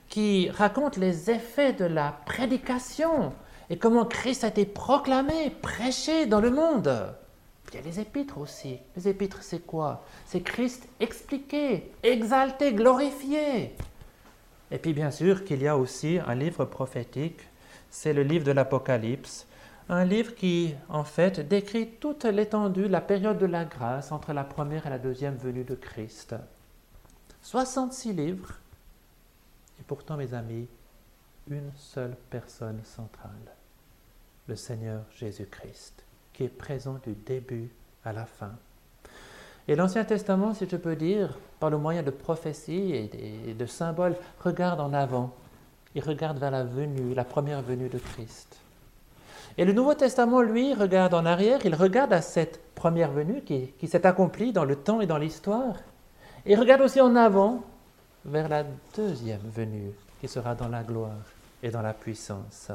qui 0.08 0.48
raconte 0.48 0.96
les 0.96 1.30
effets 1.30 1.74
de 1.74 1.84
la 1.84 2.16
prédication 2.24 3.34
et 3.68 3.76
comment 3.76 4.06
Christ 4.06 4.44
a 4.44 4.48
été 4.48 4.64
proclamé, 4.64 5.50
prêché 5.50 6.24
dans 6.24 6.40
le 6.40 6.50
monde. 6.50 7.14
Il 7.70 7.74
y 7.74 7.78
a 7.78 7.82
les 7.82 8.00
épîtres 8.00 8.38
aussi. 8.38 8.78
Les 8.96 9.08
épîtres, 9.08 9.42
c'est 9.42 9.66
quoi? 9.66 10.02
C'est 10.24 10.40
Christ 10.40 10.88
expliqué, 11.00 11.92
exalté, 12.02 12.72
glorifié. 12.72 13.74
Et 14.70 14.78
puis 14.78 14.94
bien 14.94 15.10
sûr 15.10 15.44
qu'il 15.44 15.62
y 15.62 15.68
a 15.68 15.76
aussi 15.76 16.18
un 16.26 16.34
livre 16.34 16.64
prophétique 16.64 17.40
c'est 17.90 18.12
le 18.12 18.22
livre 18.22 18.44
de 18.44 18.52
l'Apocalypse, 18.52 19.46
un 19.88 20.04
livre 20.04 20.34
qui, 20.34 20.74
en 20.88 21.04
fait, 21.04 21.40
décrit 21.40 21.88
toute 22.00 22.24
l'étendue, 22.24 22.88
la 22.88 23.00
période 23.00 23.38
de 23.38 23.46
la 23.46 23.64
grâce 23.64 24.12
entre 24.12 24.32
la 24.32 24.44
première 24.44 24.86
et 24.86 24.90
la 24.90 24.98
deuxième 24.98 25.36
venue 25.36 25.64
de 25.64 25.74
Christ. 25.74 26.34
66 27.42 28.12
livres, 28.12 28.52
et 29.80 29.84
pourtant, 29.86 30.16
mes 30.16 30.34
amis, 30.34 30.68
une 31.48 31.70
seule 31.76 32.16
personne 32.28 32.80
centrale, 32.84 33.32
le 34.46 34.56
Seigneur 34.56 35.02
Jésus-Christ, 35.16 36.04
qui 36.34 36.44
est 36.44 36.48
présent 36.48 37.00
du 37.04 37.14
début 37.14 37.70
à 38.04 38.12
la 38.12 38.26
fin. 38.26 38.52
Et 39.66 39.76
l'Ancien 39.76 40.04
Testament, 40.04 40.54
si 40.54 40.68
je 40.68 40.76
peux 40.76 40.96
dire, 40.96 41.38
par 41.60 41.70
le 41.70 41.78
moyen 41.78 42.02
de 42.02 42.10
prophéties 42.10 42.94
et 42.94 43.54
de 43.54 43.66
symboles, 43.66 44.16
regarde 44.40 44.80
en 44.80 44.92
avant 44.92 45.34
il 45.94 46.02
regarde 46.02 46.38
vers 46.38 46.50
la 46.50 46.64
venue, 46.64 47.14
la 47.14 47.24
première 47.24 47.62
venue 47.62 47.88
de 47.88 47.98
Christ. 47.98 48.56
Et 49.56 49.64
le 49.64 49.72
Nouveau 49.72 49.94
Testament, 49.94 50.40
lui, 50.40 50.72
regarde 50.72 51.14
en 51.14 51.26
arrière, 51.26 51.58
il 51.64 51.74
regarde 51.74 52.12
à 52.12 52.22
cette 52.22 52.60
première 52.74 53.10
venue 53.10 53.42
qui, 53.42 53.88
s'est 53.88 54.06
accomplie 54.06 54.52
dans 54.52 54.64
le 54.64 54.76
temps 54.76 55.00
et 55.00 55.06
dans 55.06 55.18
l'histoire. 55.18 55.74
Et 56.46 56.52
il 56.52 56.60
regarde 56.60 56.80
aussi 56.80 57.00
en 57.00 57.16
avant 57.16 57.64
vers 58.24 58.48
la 58.48 58.64
deuxième 58.96 59.48
venue 59.52 59.90
qui 60.20 60.28
sera 60.28 60.54
dans 60.54 60.68
la 60.68 60.84
gloire 60.84 61.24
et 61.62 61.70
dans 61.70 61.82
la 61.82 61.92
puissance. 61.92 62.70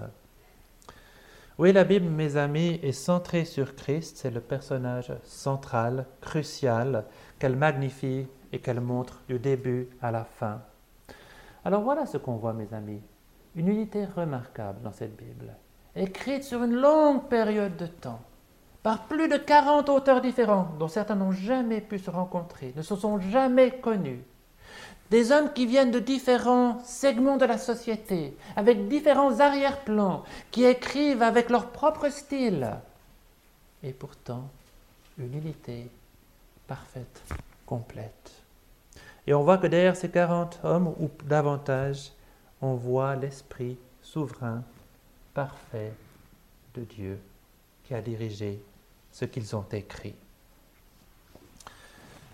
Oui, 1.58 1.72
la 1.72 1.84
Bible, 1.84 2.10
mes 2.10 2.36
amis, 2.36 2.80
est 2.82 2.92
centrée 2.92 3.46
sur 3.46 3.76
Christ, 3.76 4.18
c'est 4.18 4.32
le 4.32 4.42
personnage 4.42 5.14
central, 5.24 6.06
crucial, 6.20 7.06
qu'elle 7.40 7.56
magnifie 7.56 8.26
et 8.52 8.60
qu'elle 8.60 8.82
montre 8.82 9.22
du 9.30 9.40
début 9.40 9.88
à 10.02 10.12
la 10.12 10.26
fin. 10.26 10.62
Alors 11.66 11.82
voilà 11.82 12.06
ce 12.06 12.18
qu'on 12.18 12.36
voit, 12.36 12.54
mes 12.54 12.74
amis. 12.74 13.02
Une 13.56 13.68
unité 13.68 14.06
remarquable 14.06 14.82
dans 14.82 14.92
cette 14.92 15.16
Bible, 15.16 15.54
écrite 15.96 16.44
sur 16.44 16.64
une 16.64 16.74
longue 16.74 17.28
période 17.28 17.78
de 17.78 17.86
temps, 17.86 18.22
par 18.82 19.04
plus 19.04 19.28
de 19.30 19.38
40 19.38 19.90
auteurs 19.90 20.22
différents, 20.22 20.70
dont 20.80 20.88
certains 20.88 21.16
n'ont 21.16 21.32
jamais 21.32 21.80
pu 21.80 22.00
se 22.00 22.10
rencontrer, 22.10 22.74
ne 22.76 22.82
se 22.82 22.96
sont 22.96 23.20
jamais 23.20 23.72
connus. 23.72 24.24
Des 25.12 25.32
hommes 25.32 25.54
qui 25.54 25.68
viennent 25.68 25.92
de 25.92 26.00
différents 26.00 26.80
segments 26.84 27.38
de 27.38 27.46
la 27.46 27.60
société, 27.60 28.36
avec 28.56 28.88
différents 28.88 29.40
arrière-plans, 29.40 30.24
qui 30.50 30.66
écrivent 30.66 31.22
avec 31.22 31.52
leur 31.52 31.68
propre 31.68 32.10
style. 32.10 32.72
Et 33.84 33.92
pourtant, 33.92 34.50
une 35.20 35.36
unité 35.36 35.88
parfaite, 36.68 37.22
complète. 37.68 38.43
Et 39.26 39.34
on 39.34 39.44
voit 39.44 39.58
que 39.58 39.68
derrière 39.68 39.96
ces 39.96 40.10
40 40.10 40.60
hommes 40.64 40.88
ou 41.00 41.10
davantage, 41.26 42.12
on 42.62 42.76
voit 42.76 43.16
l'Esprit 43.16 43.78
souverain, 44.02 44.64
parfait 45.34 45.94
de 46.76 46.84
Dieu 46.84 47.20
qui 47.84 47.94
a 47.94 48.02
dirigé 48.02 48.62
ce 49.12 49.26
qu'ils 49.26 49.56
ont 49.56 49.66
écrit. 49.72 50.16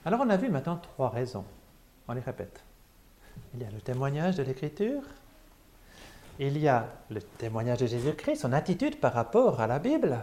Alors 0.06 0.22
on 0.22 0.30
a 0.30 0.38
vu 0.38 0.50
maintenant 0.50 0.78
trois 0.78 1.10
raisons. 1.10 1.46
On 2.08 2.14
les 2.14 2.22
répète. 2.22 2.64
Il 3.54 3.62
y 3.62 3.66
a 3.66 3.72
le 3.72 3.82
témoignage 3.82 4.36
de 4.36 4.44
l'Écriture, 4.44 5.04
il 6.40 6.58
y 6.58 6.68
a 6.68 6.88
le 7.10 7.22
témoignage 7.22 7.80
de 7.80 7.88
Jésus-Christ, 7.88 8.38
son 8.38 8.54
attitude 8.54 9.00
par 9.00 9.14
rapport 9.14 9.60
à 9.60 9.68
la 9.68 9.80
Bible, 9.80 10.18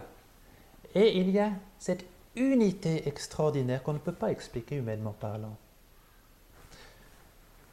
et 0.95 1.17
il 1.17 1.29
y 1.29 1.39
a 1.39 1.51
cette 1.77 2.05
unité 2.35 3.07
extraordinaire 3.07 3.83
qu'on 3.83 3.93
ne 3.93 3.99
peut 3.99 4.11
pas 4.11 4.31
expliquer 4.31 4.77
humainement 4.77 5.15
parlant. 5.19 5.55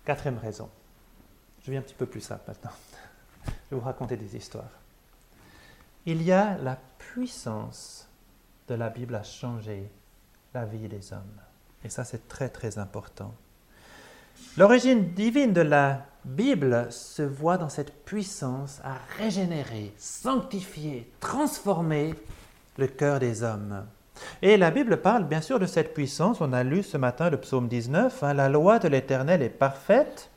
Quatrième 0.05 0.39
raison. 0.39 0.69
Je 1.63 1.71
viens 1.71 1.81
un 1.81 1.83
petit 1.83 1.95
peu 1.95 2.07
plus 2.07 2.21
simple 2.21 2.43
maintenant. 2.47 2.73
Je 3.47 3.51
vais 3.51 3.81
vous 3.81 3.81
raconter 3.81 4.17
des 4.17 4.37
histoires. 4.37 4.71
Il 6.05 6.23
y 6.23 6.33
a 6.33 6.59
la 6.59 6.79
puissance 6.99 8.07
de 8.69 8.75
la 8.75 8.91
Bible 8.91 9.15
à 9.15 9.23
changer 9.23 9.91
la 10.53 10.67
vie 10.67 10.89
des 10.89 11.13
hommes. 11.13 11.41
Et 11.83 11.89
ça, 11.89 12.05
c'est 12.05 12.29
très, 12.29 12.51
très 12.51 12.79
important. 12.79 13.35
L'origine 14.57 15.13
divine 15.15 15.53
de 15.53 15.63
la 15.63 16.07
Bible 16.25 16.91
se 16.91 17.23
voit 17.23 17.57
dans 17.57 17.69
cette 17.69 18.05
puissance 18.05 18.81
à 18.85 18.97
régénérer, 19.19 19.93
sanctifier, 19.97 21.11
transformer 21.21 22.15
le 22.77 22.87
cœur 22.87 23.21
des 23.21 23.43
hommes. 23.43 23.87
Et 24.43 24.57
la 24.57 24.71
Bible 24.71 24.99
parle 24.99 25.25
bien 25.25 25.41
sûr 25.41 25.59
de 25.59 25.67
cette 25.67 25.95
puissance. 25.95 26.41
On 26.41 26.53
a 26.53 26.63
lu 26.63 26.83
ce 26.83 26.97
matin 26.97 27.31
le 27.31 27.39
psaume 27.39 27.69
19. 27.69 28.23
Hein, 28.23 28.35
la 28.35 28.49
loi 28.49 28.79
de 28.79 28.89
l'Éternel 28.89 29.43
est 29.43 29.49
parfaite, 29.49 30.31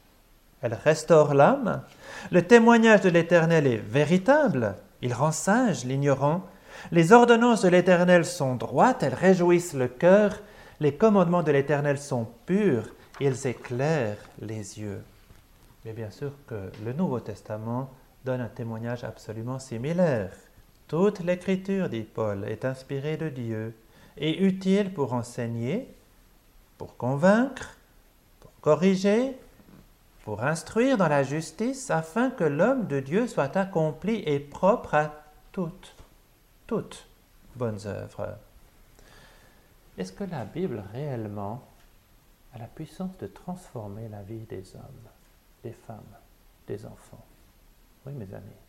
elle 0.61 0.73
restaure 0.73 1.33
l'âme. 1.33 1.83
Le 2.31 2.41
témoignage 2.41 3.01
de 3.01 3.09
l'Éternel 3.09 3.67
est 3.67 3.77
véritable, 3.77 4.75
il 5.01 5.13
rend 5.13 5.31
sage 5.31 5.85
l'ignorant. 5.85 6.43
Les 6.91 7.11
ordonnances 7.11 7.63
de 7.63 7.69
l'Éternel 7.69 8.25
sont 8.25 8.55
droites, 8.55 9.03
elles 9.03 9.13
réjouissent 9.13 9.73
le 9.73 9.87
cœur. 9.87 10.39
Les 10.79 10.93
commandements 10.93 11.43
de 11.43 11.51
l'Éternel 11.51 11.97
sont 11.97 12.27
purs, 12.45 12.89
ils 13.19 13.47
éclairent 13.47 14.17
les 14.41 14.79
yeux. 14.79 15.03
Mais 15.85 15.93
bien 15.93 16.11
sûr 16.11 16.31
que 16.47 16.71
le 16.85 16.93
Nouveau 16.93 17.19
Testament 17.19 17.89
donne 18.25 18.41
un 18.41 18.47
témoignage 18.47 19.03
absolument 19.03 19.59
similaire. 19.59 20.31
Toute 20.87 21.19
l'écriture, 21.19 21.89
dit 21.89 22.03
Paul, 22.03 22.45
est 22.45 22.63
inspirée 22.63 23.17
de 23.17 23.29
Dieu 23.29 23.75
et 24.17 24.43
utile 24.43 24.93
pour 24.93 25.13
enseigner, 25.13 25.93
pour 26.77 26.95
convaincre, 26.95 27.77
pour 28.39 28.51
corriger, 28.61 29.35
pour 30.23 30.43
instruire 30.43 30.97
dans 30.97 31.07
la 31.07 31.23
justice, 31.23 31.89
afin 31.89 32.29
que 32.29 32.43
l'homme 32.43 32.87
de 32.87 32.99
Dieu 32.99 33.27
soit 33.27 33.55
accompli 33.57 34.23
et 34.25 34.39
propre 34.39 34.95
à 34.95 35.23
toutes, 35.51 35.93
toutes 36.67 37.07
bonnes 37.55 37.79
œuvres. 37.85 38.37
Est-ce 39.97 40.13
que 40.13 40.23
la 40.25 40.45
Bible 40.45 40.83
réellement 40.93 41.63
a 42.53 42.59
la 42.59 42.67
puissance 42.67 43.17
de 43.19 43.27
transformer 43.27 44.07
la 44.09 44.21
vie 44.21 44.45
des 44.49 44.75
hommes, 44.75 45.09
des 45.63 45.71
femmes, 45.71 45.97
des 46.67 46.85
enfants? 46.85 47.25
Oui, 48.05 48.13
mes 48.13 48.33
amis. 48.33 48.66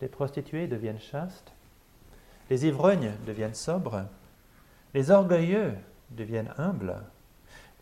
Les 0.00 0.08
prostituées 0.08 0.66
deviennent 0.66 1.00
chastes, 1.00 1.52
les 2.48 2.66
ivrognes 2.66 3.12
deviennent 3.26 3.54
sobres, 3.54 4.06
les 4.94 5.10
orgueilleux 5.10 5.74
deviennent 6.10 6.52
humbles, 6.58 6.96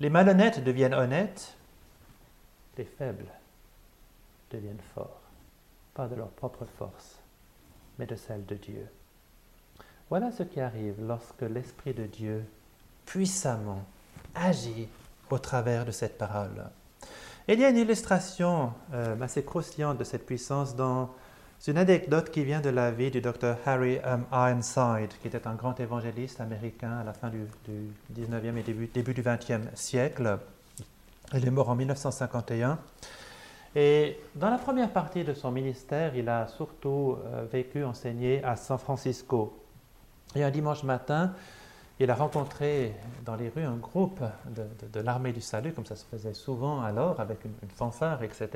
les 0.00 0.10
malhonnêtes 0.10 0.62
deviennent 0.62 0.94
honnêtes, 0.94 1.56
les 2.76 2.84
faibles 2.84 3.32
deviennent 4.50 4.82
forts, 4.94 5.20
pas 5.94 6.06
de 6.06 6.14
leur 6.14 6.28
propre 6.28 6.64
force, 6.78 7.18
mais 7.98 8.06
de 8.06 8.16
celle 8.16 8.44
de 8.46 8.54
Dieu. 8.54 8.86
Voilà 10.10 10.32
ce 10.32 10.42
qui 10.42 10.60
arrive 10.60 10.94
lorsque 11.00 11.42
l'Esprit 11.42 11.92
de 11.92 12.06
Dieu 12.06 12.44
puissamment 13.04 13.84
agit 14.34 14.88
au 15.30 15.38
travers 15.38 15.84
de 15.84 15.90
cette 15.90 16.18
parole. 16.18 16.70
il 17.46 17.58
y 17.58 17.64
a 17.64 17.70
une 17.70 17.76
illustration 17.76 18.72
euh, 18.92 19.20
assez 19.20 19.44
croustillante 19.44 19.98
de 19.98 20.04
cette 20.04 20.26
puissance 20.26 20.76
dans 20.76 21.10
une 21.66 21.78
anecdote 21.78 22.30
qui 22.30 22.44
vient 22.44 22.60
de 22.60 22.70
la 22.70 22.90
vie 22.90 23.10
du 23.10 23.20
docteur 23.20 23.58
Harry 23.66 23.98
um, 24.04 24.24
Ironside, 24.32 25.10
qui 25.20 25.28
était 25.28 25.46
un 25.46 25.54
grand 25.54 25.78
évangéliste 25.80 26.40
américain 26.40 26.98
à 27.00 27.04
la 27.04 27.12
fin 27.12 27.28
du, 27.28 27.46
du 27.66 28.22
19e 28.22 28.56
et 28.56 28.62
début, 28.62 28.86
début 28.86 29.12
du 29.12 29.22
20e 29.22 29.74
siècle. 29.74 30.38
Il 31.34 31.46
est 31.46 31.50
mort 31.50 31.68
en 31.68 31.74
1951. 31.74 32.78
Et 33.76 34.18
dans 34.34 34.50
la 34.50 34.58
première 34.58 34.90
partie 34.90 35.24
de 35.24 35.34
son 35.34 35.50
ministère, 35.50 36.16
il 36.16 36.28
a 36.28 36.48
surtout 36.48 37.16
euh, 37.26 37.44
vécu, 37.52 37.84
enseigné 37.84 38.42
à 38.42 38.56
San 38.56 38.78
Francisco. 38.78 39.56
Et 40.34 40.42
un 40.42 40.50
dimanche 40.50 40.84
matin, 40.84 41.34
il 42.00 42.10
a 42.10 42.14
rencontré 42.14 42.94
dans 43.24 43.36
les 43.36 43.48
rues 43.48 43.64
un 43.64 43.76
groupe 43.76 44.22
de, 44.46 45.00
l'armée 45.00 45.32
du 45.32 45.40
salut, 45.40 45.72
comme 45.72 45.86
ça 45.86 45.96
se 45.96 46.04
faisait 46.04 46.34
souvent 46.34 46.80
alors, 46.80 47.20
avec 47.20 47.44
une, 47.44 47.52
fanfare, 47.74 48.22
etc., 48.22 48.48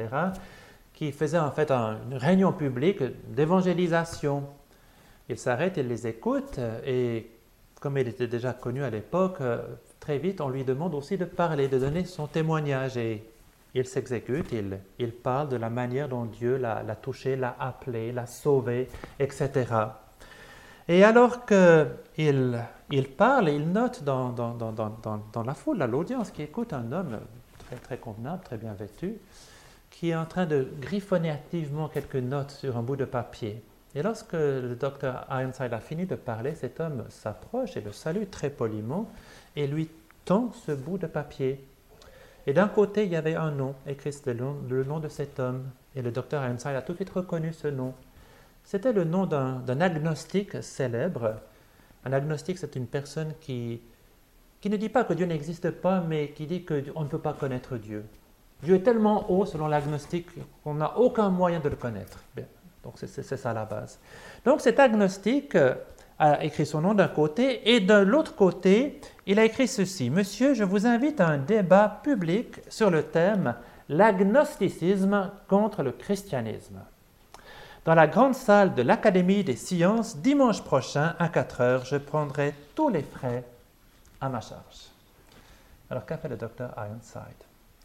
qui 0.95 1.13
faisait 1.13 1.39
en 1.39 1.51
fait 1.51 1.71
une 1.71 2.15
réunion 2.15 2.53
publique 2.53 3.03
d'évangélisation. 3.29 4.45
Il 5.29 5.39
s'arrête, 5.39 5.77
il 5.77 5.89
les 5.89 6.07
écoute, 6.07 6.59
et 6.85 7.31
comme 7.81 7.99
il 7.99 8.09
était 8.09 8.29
déjà 8.29 8.53
connu 8.53 8.85
à 8.85 8.91
l'époque, 8.91 9.39
euh, 9.41 9.61
très 9.99 10.19
vite 10.19 10.41
on 10.41 10.49
lui 10.49 10.65
demande 10.65 10.95
aussi 10.95 11.17
de 11.19 11.25
parler, 11.25 11.69
de 11.69 11.79
donner 11.79 12.05
son 12.05 12.27
témoignage. 12.27 12.97
Et 12.97 13.25
il 13.75 13.87
s'exécute, 13.87 14.53
il, 14.99 15.13
parle 15.13 15.49
de 15.49 15.57
la 15.57 15.71
manière 15.71 16.09
dont 16.09 16.27
Dieu 16.27 16.59
l'a 16.59 16.97
touché, 17.01 17.37
l'a 17.37 17.57
appelé, 17.59 18.13
l'a 18.13 18.27
sauvé, 18.27 18.89
etc. 19.19 19.65
Et 20.89 21.05
alors 21.05 21.47
qu'il 21.47 22.63
il 22.91 23.09
parle, 23.09 23.49
il 23.49 23.71
note 23.71 24.05
dans, 24.05 24.35
la 25.47 25.55
foule, 25.55 25.79
l'audience 25.79 26.31
qui 26.31 26.43
écoute 26.43 26.73
un 26.75 26.93
homme 26.93 27.19
très, 27.67 27.77
très 27.77 27.97
convenable, 27.97 28.43
très 28.45 28.59
bien 28.59 28.75
vêtu, 28.75 29.15
qui 29.93 30.11
est 30.11 30.17
en 30.17 30.27
train 30.27 30.47
de 30.47 30.67
griffonner 30.81 31.31
activement 31.31 31.89
quelques 31.89 32.17
notes 32.17 32.51
sur 32.51 32.77
un 32.77 32.83
bout 32.83 32.97
de 32.97 33.05
papier. 33.05 33.63
Et 33.95 34.03
lorsque 34.03 34.33
le 34.33 34.75
docteur 34.75 35.27
Ironside 35.31 35.73
a 35.73 35.81
fini 35.81 36.07
de 36.07 36.17
parler, 36.17 36.55
cet 36.55 36.81
homme 36.81 37.05
s'approche 37.11 37.77
et 37.77 37.83
le 37.83 37.93
salue 37.93 38.25
très 38.31 38.51
poliment 38.51 39.09
et 39.55 39.67
lui 39.67 39.91
tend 40.25 40.51
ce 40.53 40.73
bout 40.73 40.97
de 40.97 41.07
papier. 41.07 41.65
Et 42.47 42.55
d'un 42.55 42.69
côté, 42.69 43.05
il 43.05 43.13
y 43.13 43.17
avait 43.17 43.35
un 43.35 43.51
nom, 43.51 43.75
écrit 43.87 44.11
le 44.27 44.35
nom, 44.35 44.57
le 44.69 44.83
nom 44.83 44.99
de 44.99 45.09
cet 45.09 45.39
homme. 45.39 45.69
Et 45.95 46.01
le 46.01 46.11
docteur 46.11 46.43
Ironside 46.43 46.75
a 46.75 46.83
tout 46.83 46.93
de 46.93 46.97
suite 46.97 47.11
reconnu 47.11 47.53
ce 47.53 47.69
nom. 47.69 47.95
C'était 48.65 48.95
le 48.95 49.05
nom 49.05 49.27
d'un 49.27 49.81
agnostique 49.81 50.63
célèbre. 50.63 51.37
Un 52.05 52.13
agnostique, 52.13 52.59
c'est 52.59 52.77
une 52.77 52.87
personne 52.87 53.35
qui, 53.41 53.83
qui 54.61 54.71
ne 54.71 54.77
dit 54.77 54.89
pas 54.89 55.05
que 55.05 55.13
Dieu 55.13 55.27
n'existe 55.27 55.71
pas, 55.71 56.01
mais 56.01 56.31
qui 56.31 56.47
dit 56.47 56.65
qu'on 56.65 57.03
ne 57.03 57.09
peut 57.09 57.19
pas 57.19 57.35
connaître 57.35 57.77
Dieu. 57.77 58.05
Dieu 58.63 58.77
est 58.77 58.83
tellement 58.83 59.31
haut, 59.31 59.45
selon 59.45 59.67
l'agnostique, 59.67 60.29
qu'on 60.63 60.75
n'a 60.75 60.97
aucun 60.99 61.31
moyen 61.31 61.61
de 61.61 61.69
le 61.69 61.77
connaître. 61.77 62.19
donc 62.85 62.95
c'est 62.97 63.37
ça 63.37 63.53
la 63.53 63.65
base. 63.65 63.99
Donc 64.45 64.61
cet 64.61 64.79
agnostique 64.79 65.55
euh, 65.55 65.75
a 66.19 66.45
écrit 66.45 66.67
son 66.67 66.81
nom 66.81 66.95
d'un 66.95 67.09
côté, 67.09 67.75
et 67.75 67.81
de 67.81 67.95
l'autre 67.95 68.37
côté, 68.37 69.01
il 69.27 69.39
a 69.39 69.45
écrit 69.45 69.69
ceci. 69.69 70.11
Monsieur, 70.11 70.55
je 70.55 70.65
vous 70.65 70.87
invite 70.87 71.21
à 71.21 71.29
un 71.29 71.39
débat 71.39 72.01
public 72.03 72.61
sur 72.69 72.91
le 72.91 73.03
thème 73.03 73.55
L'agnosticisme 73.89 75.31
contre 75.49 75.83
le 75.83 75.93
christianisme 75.93 76.79
dans 77.85 77.95
la 77.95 78.07
grande 78.07 78.35
salle 78.35 78.75
de 78.75 78.83
l'Académie 78.83 79.45
des 79.45 79.57
sciences 79.57 80.17
dimanche 80.17 80.63
prochain 80.63 81.15
à 81.19 81.29
4 81.29 81.61
heures. 81.61 81.85
Je 81.85 81.97
prendrai 81.97 82.55
tous 82.75 82.89
les 82.89 83.03
frais 83.03 83.45
à 84.21 84.29
ma 84.29 84.41
charge. 84.41 84.89
Alors, 85.91 86.07
qu'a 86.07 86.17
fait 86.17 86.29
le 86.29 86.37
docteur 86.37 86.73
Ironside? 86.77 87.45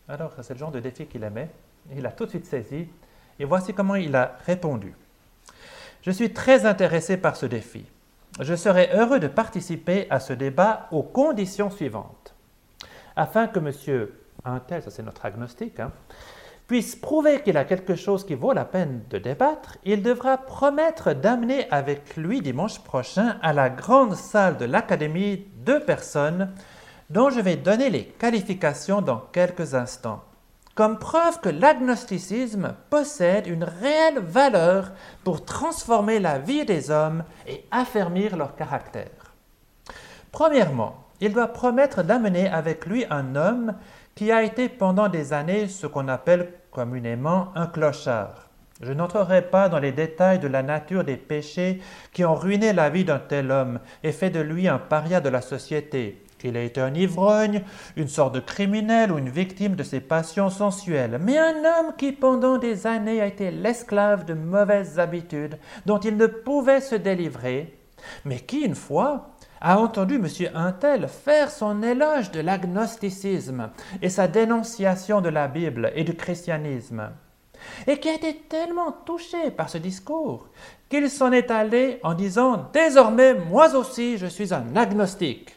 Alors, 0.10 0.34
c'est 0.42 0.54
le 0.54 0.60
genre 0.60 0.72
de 0.72 0.80
défi 0.80 1.06
qu'il 1.06 1.24
aimait. 1.24 1.50
Il 1.96 2.06
a 2.06 2.12
tout 2.12 2.26
de 2.26 2.30
suite 2.30 2.46
saisi 2.46 2.88
et 3.40 3.46
voici 3.46 3.74
comment 3.74 3.96
il 3.96 4.16
a 4.16 4.38
répondu. 4.46 4.94
Je 6.02 6.12
suis 6.12 6.32
très 6.32 6.66
intéressé 6.66 7.18
par 7.18 7.36
ce 7.36 7.46
défi. 7.46 7.86
Je 8.40 8.56
serais 8.56 8.90
heureux 8.94 9.20
de 9.20 9.28
participer 9.28 10.08
à 10.10 10.20
ce 10.20 10.34
débat 10.34 10.88
aux 10.92 11.04
conditions 11.04 11.70
suivantes. 11.70 12.36
Afin 13.16 13.48
que 13.48 13.60
M. 13.60 14.08
Intel, 14.46 14.84
ça 14.84 14.92
c'est 14.92 15.04
notre 15.04 15.26
agnostique, 15.26 15.80
hein, 15.80 15.92
puisse 16.68 16.96
prouver 16.96 17.42
qu'il 17.42 17.58
a 17.58 17.66
quelque 17.66 17.96
chose 17.96 18.26
qui 18.26 18.36
vaut 18.36 18.54
la 18.54 18.66
peine 18.66 19.02
de 19.10 19.18
débattre, 19.18 19.78
il 19.86 20.04
devra 20.04 20.38
promettre 20.38 21.14
d'amener 21.14 21.70
avec 21.72 22.16
lui 22.16 22.42
dimanche 22.42 22.80
prochain 22.80 23.38
à 23.42 23.54
la 23.54 23.70
grande 23.70 24.16
salle 24.16 24.58
de 24.58 24.66
l'Académie 24.66 25.48
deux 25.58 25.80
personnes 25.80 26.54
dont 27.10 27.30
je 27.30 27.40
vais 27.40 27.56
donner 27.56 27.90
les 27.90 28.06
qualifications 28.06 29.02
dans 29.02 29.24
quelques 29.32 29.76
instants, 29.76 30.24
comme 30.76 31.00
preuve 31.00 31.40
que 31.40 31.50
l'agnosticisme 31.50 32.76
possède 32.90 33.48
une 33.48 33.64
réelle 33.64 34.20
valeur 34.20 34.92
pour 35.24 35.46
transformer 35.46 36.20
la 36.20 36.38
vie 36.38 36.66
des 36.66 36.92
hommes 36.92 37.24
et 37.48 37.66
affermir 37.72 38.36
leur 38.36 38.56
caractère. 38.56 39.34
Premièrement, 40.32 41.04
il 41.20 41.34
doit 41.34 41.48
promettre 41.48 42.04
d'amener 42.04 42.48
avec 42.48 42.86
lui 42.86 43.06
un 43.10 43.36
homme 43.36 43.74
qui 44.14 44.32
a 44.32 44.44
été 44.44 44.70
pendant 44.70 45.10
des 45.10 45.34
années 45.34 45.68
ce 45.68 45.88
qu'on 45.88 46.08
appelle 46.08 46.52
communément 46.72 47.52
un 47.56 47.68
clochard. 47.68 48.50
Je 48.82 48.94
n'entrerai 48.94 49.42
pas 49.42 49.70
dans 49.70 49.80
les 49.80 49.92
détails 49.92 50.38
de 50.38 50.48
la 50.48 50.62
nature 50.62 51.04
des 51.04 51.18
péchés 51.18 51.82
qui 52.14 52.24
ont 52.24 52.36
ruiné 52.36 52.74
la 52.74 52.92
vie 52.92 53.06
d'un 53.06 53.18
tel 53.18 53.50
homme 53.50 53.80
et 54.04 54.12
fait 54.12 54.30
de 54.30 54.40
lui 54.40 54.68
un 54.68 54.78
paria 54.78 55.20
de 55.20 55.30
la 55.30 55.42
société, 55.42 56.24
qu'il 56.38 56.56
ait 56.56 56.66
été 56.66 56.82
un 56.82 56.94
ivrogne, 56.94 57.64
une 57.96 58.08
sorte 58.08 58.36
de 58.36 58.40
criminel 58.40 59.12
ou 59.12 59.18
une 59.18 59.30
victime 59.30 59.76
de 59.76 59.84
ses 59.84 60.00
passions 60.00 60.50
sensuelles, 60.50 61.20
mais 61.22 61.38
un 61.38 61.56
homme 61.58 61.94
qui 61.98 62.12
pendant 62.12 62.58
des 62.58 62.88
années 62.88 63.22
a 63.22 63.28
été 63.28 63.52
l'esclave 63.52 64.26
de 64.26 64.34
mauvaises 64.34 65.00
habitudes 65.00 65.58
dont 65.86 66.00
il 66.00 66.18
ne 66.18 66.28
pouvait 66.28 66.82
se 66.82 66.96
délivrer, 66.96 67.78
mais 68.26 68.40
qui 68.40 68.62
une 68.62 68.76
fois 68.76 69.32
a 69.62 69.80
entendu 69.80 70.16
M. 70.16 70.28
Intel 70.54 71.08
faire 71.08 71.52
son 71.52 71.82
éloge 71.82 72.32
de 72.32 72.42
l'agnosticisme 72.42 73.72
et 74.02 74.10
sa 74.10 74.28
dénonciation 74.28 75.22
de 75.22 75.30
la 75.30 75.48
Bible 75.48 75.92
et 75.96 76.04
du 76.04 76.14
christianisme, 76.14 77.10
et 77.88 78.00
qui 78.00 78.10
a 78.10 78.14
été 78.14 78.36
tellement 78.50 78.92
touché 78.92 79.52
par 79.52 79.70
ce 79.70 79.78
discours 79.78 80.48
qu'il 80.90 81.10
s'en 81.10 81.32
est 81.32 81.52
allé 81.52 82.00
en 82.04 82.14
disant 82.14 82.70
Désormais, 82.74 83.34
moi 83.34 83.76
aussi, 83.76 84.18
je 84.18 84.28
suis 84.28 84.54
un 84.54 84.76
agnostique, 84.76 85.57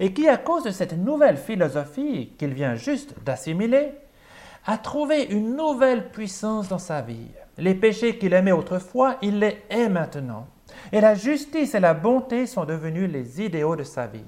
et 0.00 0.12
qui, 0.12 0.28
à 0.28 0.36
cause 0.36 0.64
de 0.64 0.70
cette 0.70 0.96
nouvelle 0.96 1.36
philosophie 1.36 2.32
qu'il 2.38 2.54
vient 2.54 2.74
juste 2.74 3.14
d'assimiler, 3.24 3.92
a 4.66 4.78
trouvé 4.78 5.24
une 5.24 5.56
nouvelle 5.56 6.10
puissance 6.10 6.68
dans 6.68 6.78
sa 6.78 7.02
vie. 7.02 7.28
Les 7.58 7.74
péchés 7.74 8.18
qu'il 8.18 8.32
aimait 8.32 8.52
autrefois, 8.52 9.16
il 9.22 9.38
les 9.38 9.62
hait 9.68 9.88
maintenant. 9.88 10.46
Et 10.92 11.00
la 11.00 11.14
justice 11.14 11.74
et 11.74 11.80
la 11.80 11.94
bonté 11.94 12.46
sont 12.46 12.64
devenus 12.64 13.10
les 13.10 13.42
idéaux 13.42 13.76
de 13.76 13.82
sa 13.82 14.06
vie. 14.06 14.20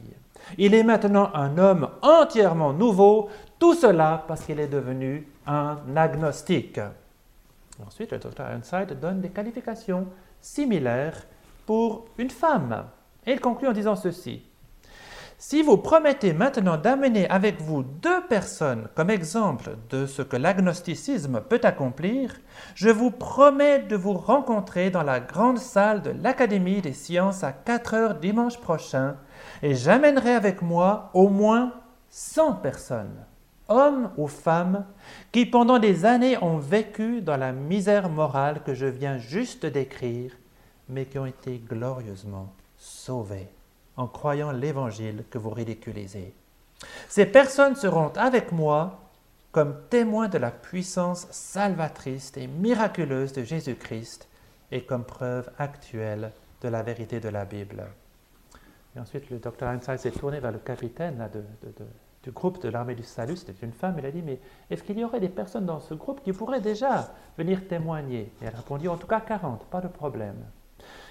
Il 0.59 0.75
est 0.75 0.83
maintenant 0.83 1.31
un 1.35 1.57
homme 1.57 1.89
entièrement 2.03 2.73
nouveau, 2.73 3.29
tout 3.59 3.75
cela 3.75 4.25
parce 4.29 4.45
qu'il 4.45 4.61
est 4.61 4.69
devenu 4.69 5.27
un 5.47 5.79
agnostique. 5.97 6.81
Ensuite, 7.85 8.13
le 8.13 8.19
docteur 8.19 8.51
Ironside 8.51 8.99
donne 9.01 9.21
des 9.21 9.31
qualifications 9.31 10.07
similaires 10.41 11.27
pour 11.67 12.07
une 12.19 12.31
femme. 12.31 12.85
Et 13.27 13.33
il 13.33 13.41
conclut 13.41 13.69
en 13.69 13.73
disant 13.73 13.97
ceci. 13.97 14.43
Si 15.47 15.61
vous 15.61 15.77
promettez 15.77 16.33
maintenant 16.33 16.79
d'amener 16.79 17.29
avec 17.29 17.61
vous 17.61 17.83
deux 17.83 18.27
personnes 18.29 18.89
comme 18.95 19.11
exemple 19.11 19.77
de 19.91 20.07
ce 20.07 20.23
que 20.23 20.39
l'agnosticisme 20.39 21.43
peut 21.43 21.61
accomplir, 21.65 22.41
je 22.75 22.89
vous 22.89 23.11
promets 23.11 23.81
de 23.81 23.95
vous 23.95 24.15
rencontrer 24.15 24.89
dans 24.89 25.03
la 25.03 25.21
grande 25.21 25.59
salle 25.59 26.01
de 26.01 26.13
l'Académie 26.13 26.81
des 26.81 26.95
sciences 26.95 27.45
à 27.45 27.53
4 27.53 27.93
heures 27.93 28.15
dimanche 28.15 28.59
prochain 28.59 29.19
et 29.63 29.75
j'amènerai 29.75 30.33
avec 30.33 30.63
moi 30.63 31.11
au 31.13 31.29
moins 31.29 31.75
100 32.09 32.55
personnes, 32.55 33.27
hommes 33.69 34.13
ou 34.17 34.29
femmes, 34.29 34.87
qui 35.31 35.45
pendant 35.45 35.79
des 35.79 36.07
années 36.07 36.43
ont 36.43 36.57
vécu 36.57 37.21
dans 37.21 37.37
la 37.37 37.53
misère 37.53 38.09
morale 38.09 38.63
que 38.65 38.73
je 38.73 38.87
viens 38.87 39.19
juste 39.19 39.67
décrire, 39.67 40.33
mais 40.89 41.05
qui 41.05 41.19
ont 41.19 41.27
été 41.27 41.59
glorieusement 41.59 42.51
sauvés 42.79 43.54
en 43.97 44.07
croyant 44.07 44.51
l'évangile 44.53 45.25
que 45.31 45.39
vous 45.39 45.51
ridiculisez. 45.51 46.35
Ces 47.09 47.27
personnes 47.27 47.77
seront 47.77 48.13
avec 48.17 48.53
moi 48.53 49.01
comme 49.53 49.77
témoins 49.89 50.29
de 50.29 50.39
la 50.39 50.51
puissance 50.51 51.29
salvatrice 51.31 52.33
et 52.37 52.49
miraculeuse 52.49 53.33
de 53.33 53.45
Jésus-Christ 53.45 54.29
et 54.73 54.83
comme 54.85 55.05
preuve 55.05 55.49
actuelle 55.59 56.33
de 56.61 56.69
la 56.69 56.83
vérité 56.83 57.21
de 57.21 57.29
la 57.29 57.45
Bible. 57.45 57.85
Et 58.97 59.01
ensuite, 59.01 59.31
le 59.31 59.39
docteur 59.39 59.71
Einstein 59.71 59.99
s'est 59.99 60.11
tourné 60.11 60.41
vers 60.41 60.53
le 60.53 60.59
capitaine 60.59 61.29
du 62.25 62.31
groupe 62.31 62.61
de 62.63 62.69
l'armée 62.69 62.95
du 62.95 63.03
salut, 63.03 63.37
c'était 63.37 63.65
une 63.65 63.73
femme, 63.73 63.97
il 63.99 64.07
a 64.07 64.11
dit, 64.11 64.23
mais 64.23 64.41
est-ce 64.71 64.83
qu'il 64.83 64.99
y 64.99 65.05
aurait 65.05 65.21
des 65.21 65.29
personnes 65.29 65.67
dans 65.67 65.81
ce 65.81 65.93
groupe 65.93 66.23
qui 66.23 66.33
pourraient 66.33 66.61
déjà 66.61 67.13
venir 67.37 67.69
témoigner? 67.69 68.33
Et 68.41 68.47
elle 68.47 68.55
a 68.55 68.57
répondu, 68.57 68.89
en 68.89 68.97
tout 68.97 69.07
cas 69.07 69.21
40, 69.21 69.67
pas 69.67 69.83
de 69.83 69.89
problème. 69.89 70.37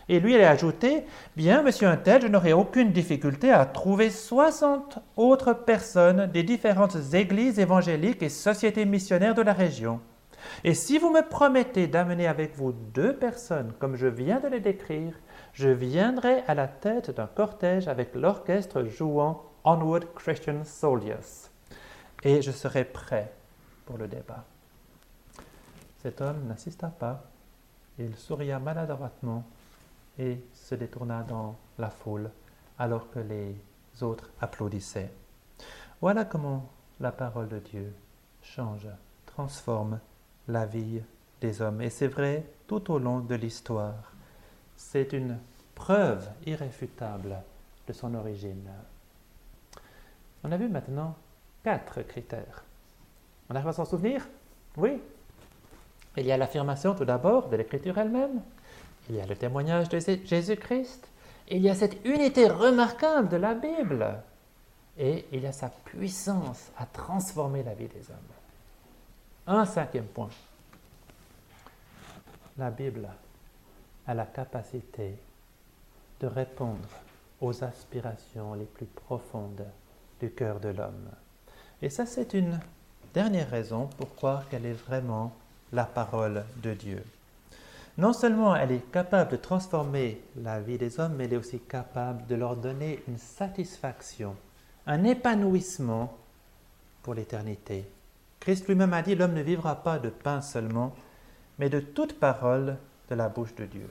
Et 0.10 0.20
lui, 0.20 0.36
il 0.36 0.42
a 0.42 0.50
ajouté, 0.50 1.06
bien, 1.36 1.64
monsieur 1.64 1.88
Untel, 1.88 2.22
je 2.22 2.28
n'aurai 2.28 2.54
aucune 2.54 2.92
difficulté 2.92 3.52
à 3.52 3.66
trouver 3.66 4.10
60 4.10 5.00
autres 5.16 5.54
personnes 5.54 6.28
des 6.28 6.44
différentes 6.44 6.98
églises 7.14 7.60
évangéliques 7.60 8.22
et 8.22 8.30
sociétés 8.30 8.86
missionnaires 8.86 9.36
de 9.36 9.42
la 9.42 9.54
région. 9.54 10.02
Et 10.66 10.74
si 10.74 10.98
vous 10.98 11.10
me 11.10 11.28
promettez 11.28 11.88
d'amener 11.88 12.28
avec 12.28 12.56
vous 12.56 12.74
deux 12.74 13.16
personnes, 13.16 13.74
comme 13.80 13.96
je 13.96 14.08
viens 14.08 14.42
de 14.42 14.48
les 14.48 14.60
décrire, 14.60 15.14
je 15.54 15.70
viendrai 15.70 16.44
à 16.48 16.54
la 16.54 16.68
tête 16.68 17.12
d'un 17.12 17.28
cortège 17.28 17.88
avec 17.88 18.14
l'orchestre 18.14 18.84
jouant 18.84 19.44
Onward 19.64 20.06
Christian 20.16 20.66
Soldiers. 20.66 21.50
Et 22.24 22.42
je 22.42 22.52
serai 22.52 22.84
prêt 22.84 23.32
pour 23.86 23.98
le 23.98 24.08
débat. 24.08 24.44
Cet 26.02 26.20
homme 26.20 26.48
n'assista 26.48 26.88
pas. 26.88 27.24
Il 27.98 28.16
souria 28.16 28.60
maladroitement 28.60 29.46
et 30.20 30.40
se 30.54 30.76
détourna 30.76 31.24
dans 31.24 31.56
la 31.78 31.90
foule 31.90 32.30
alors 32.78 33.10
que 33.12 33.20
les 33.20 33.56
autres 34.02 34.30
applaudissaient. 34.42 35.12
Voilà 36.02 36.26
comment 36.26 36.70
la 37.00 37.12
parole 37.12 37.48
de 37.48 37.60
Dieu 37.60 37.94
change, 38.42 38.88
transforme 39.26 40.00
la 40.48 40.66
vie 40.66 41.02
des 41.42 41.62
hommes. 41.62 41.82
Et 41.82 41.90
c'est 41.90 42.08
vrai 42.08 42.46
tout 42.68 42.92
au 42.92 43.00
long 43.00 43.20
de 43.20 43.36
l'histoire. 43.36 44.14
C'est 44.76 45.14
une 45.14 45.38
preuve 45.76 46.30
irréfutable 46.46 47.38
de 47.88 47.94
son 47.94 48.14
origine. 48.16 48.70
On 50.44 50.52
a 50.52 50.58
vu 50.58 50.68
maintenant 50.68 51.16
quatre 51.64 52.02
critères. 52.02 52.64
On 53.50 53.56
arrive 53.56 53.70
à 53.70 53.74
s'en 53.74 53.86
souvenir? 53.86 54.28
Oui. 54.78 55.02
Il 56.18 56.26
y 56.26 56.32
a 56.32 56.38
l'affirmation 56.38 56.94
tout 56.96 57.06
d'abord 57.06 57.50
de 57.50 57.56
l'écriture 57.56 57.98
elle-même. 57.98 58.42
Il 59.10 59.16
y 59.16 59.22
a 59.22 59.26
le 59.26 59.36
témoignage 59.36 59.90
de 59.90 60.00
Jésus-Christ. 60.00 61.08
Il 61.50 61.62
y 61.62 61.70
a 61.70 61.76
cette 61.76 62.06
unité 62.06 62.48
remarquable 62.48 63.30
de 63.30 63.38
la 63.38 63.54
Bible. 63.54 64.20
Et 64.98 65.26
il 65.32 65.42
y 65.42 65.48
a 65.48 65.52
sa 65.52 65.70
puissance 65.70 66.72
à 66.78 66.86
transformer 66.86 67.64
la 67.64 67.74
vie 67.74 67.88
des 67.88 68.10
hommes. 68.10 68.34
Un 69.48 69.66
cinquième 69.66 70.06
point. 70.06 70.30
La 72.58 72.70
Bible 72.70 73.10
a 74.08 74.14
la 74.14 74.26
capacité 74.26 75.16
de 76.20 76.28
répondre 76.28 76.88
aux 77.42 77.64
aspirations 77.64 78.54
les 78.54 78.66
plus 78.66 78.86
profondes 78.86 79.66
du 80.20 80.32
cœur 80.32 80.60
de 80.60 80.70
l'homme. 80.70 81.10
Et 81.82 81.90
ça, 81.90 82.06
c'est 82.06 82.34
une 82.34 82.60
dernière 83.14 83.50
raison 83.50 83.88
pour 83.98 84.16
croire 84.16 84.48
qu'elle 84.48 84.66
est 84.66 84.72
vraiment 84.88 85.34
la 85.74 85.84
parole 85.84 86.46
de 86.62 86.74
Dieu. 86.74 87.04
Non 87.98 88.12
seulement 88.14 88.56
elle 88.56 88.72
est 88.72 88.92
capable 88.92 89.32
de 89.32 89.38
transformer 89.38 90.22
la 90.36 90.60
vie 90.60 90.80
des 90.80 91.00
hommes, 91.00 91.14
mais 91.16 91.26
elle 91.26 91.34
est 91.34 91.38
aussi 91.38 91.60
capable 91.60 92.26
de 92.26 92.36
leur 92.36 92.56
donner 92.56 93.04
une 93.08 93.20
satisfaction, 93.20 94.36
un 94.88 95.04
épanouissement 95.04 96.18
pour 97.04 97.14
l'éternité. 97.14 97.86
Christ 98.40 98.68
lui-même 98.68 98.94
a 98.94 99.02
dit, 99.04 99.16
l'homme 99.16 99.34
ne 99.34 99.42
vivra 99.42 99.76
pas 99.76 100.00
de 100.00 100.10
pain 100.10 100.42
seulement, 100.42 100.96
mais 101.60 101.70
de 101.70 101.80
toute 101.80 102.20
parole 102.20 102.78
de 103.10 103.16
la 103.16 103.30
bouche 103.30 103.54
de 103.56 103.66
Dieu. 103.66 103.90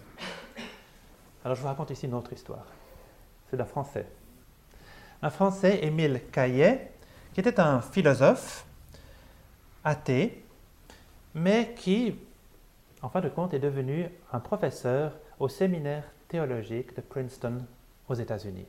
Alors 1.44 1.56
je 1.56 1.62
vous 1.62 1.68
raconte 1.68 1.90
ici 1.90 2.06
une 2.06 2.14
autre 2.14 2.32
histoire. 2.32 2.66
C'est 3.50 3.56
d'un 3.56 3.64
Français. 3.64 4.06
Un 5.22 5.30
Français, 5.30 5.78
Émile 5.84 6.22
Caillet, 6.32 6.92
qui 7.32 7.40
était 7.40 7.60
un 7.60 7.80
philosophe 7.80 8.66
athée, 9.84 10.44
mais 11.34 11.74
qui, 11.76 12.16
en 13.02 13.08
fin 13.08 13.20
de 13.20 13.28
compte, 13.28 13.52
est 13.52 13.58
devenu 13.58 14.08
un 14.32 14.40
professeur 14.40 15.12
au 15.38 15.48
séminaire 15.48 16.04
théologique 16.28 16.96
de 16.96 17.00
Princeton 17.00 17.58
aux 18.08 18.14
États-Unis. 18.14 18.66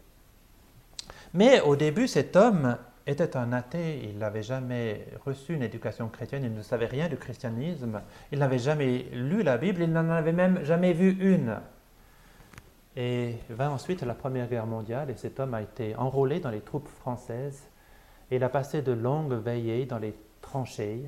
Mais 1.33 1.61
au 1.61 1.75
début, 1.75 2.07
cet 2.07 2.35
homme 2.35 2.77
était 3.05 3.35
un 3.35 3.51
athée, 3.53 4.01
il 4.03 4.17
n'avait 4.17 4.43
jamais 4.43 5.05
reçu 5.25 5.53
une 5.53 5.63
éducation 5.63 6.07
chrétienne, 6.07 6.43
il 6.43 6.53
ne 6.53 6.61
savait 6.61 6.85
rien 6.85 7.09
du 7.09 7.17
christianisme, 7.17 8.01
il 8.31 8.39
n'avait 8.39 8.59
jamais 8.59 9.05
lu 9.11 9.43
la 9.43 9.57
Bible, 9.57 9.81
il 9.81 9.91
n'en 9.91 10.09
avait 10.09 10.31
même 10.31 10.63
jamais 10.63 10.93
vu 10.93 11.17
une. 11.19 11.59
Et 12.95 13.37
vint 13.49 13.71
ensuite 13.71 14.03
la 14.03 14.13
Première 14.13 14.47
Guerre 14.47 14.67
mondiale 14.67 15.09
et 15.09 15.15
cet 15.15 15.39
homme 15.39 15.53
a 15.53 15.61
été 15.61 15.95
enrôlé 15.95 16.39
dans 16.39 16.51
les 16.51 16.61
troupes 16.61 16.87
françaises. 16.87 17.63
Et 18.29 18.37
il 18.37 18.43
a 18.43 18.49
passé 18.49 18.81
de 18.81 18.91
longues 18.91 19.33
veillées 19.33 19.85
dans 19.85 19.97
les 19.97 20.15
tranchées, 20.41 21.03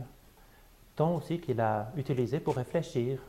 temps 0.96 1.16
aussi 1.16 1.40
qu'il 1.40 1.60
a 1.62 1.92
utilisé 1.96 2.40
pour 2.40 2.56
réfléchir. 2.56 3.20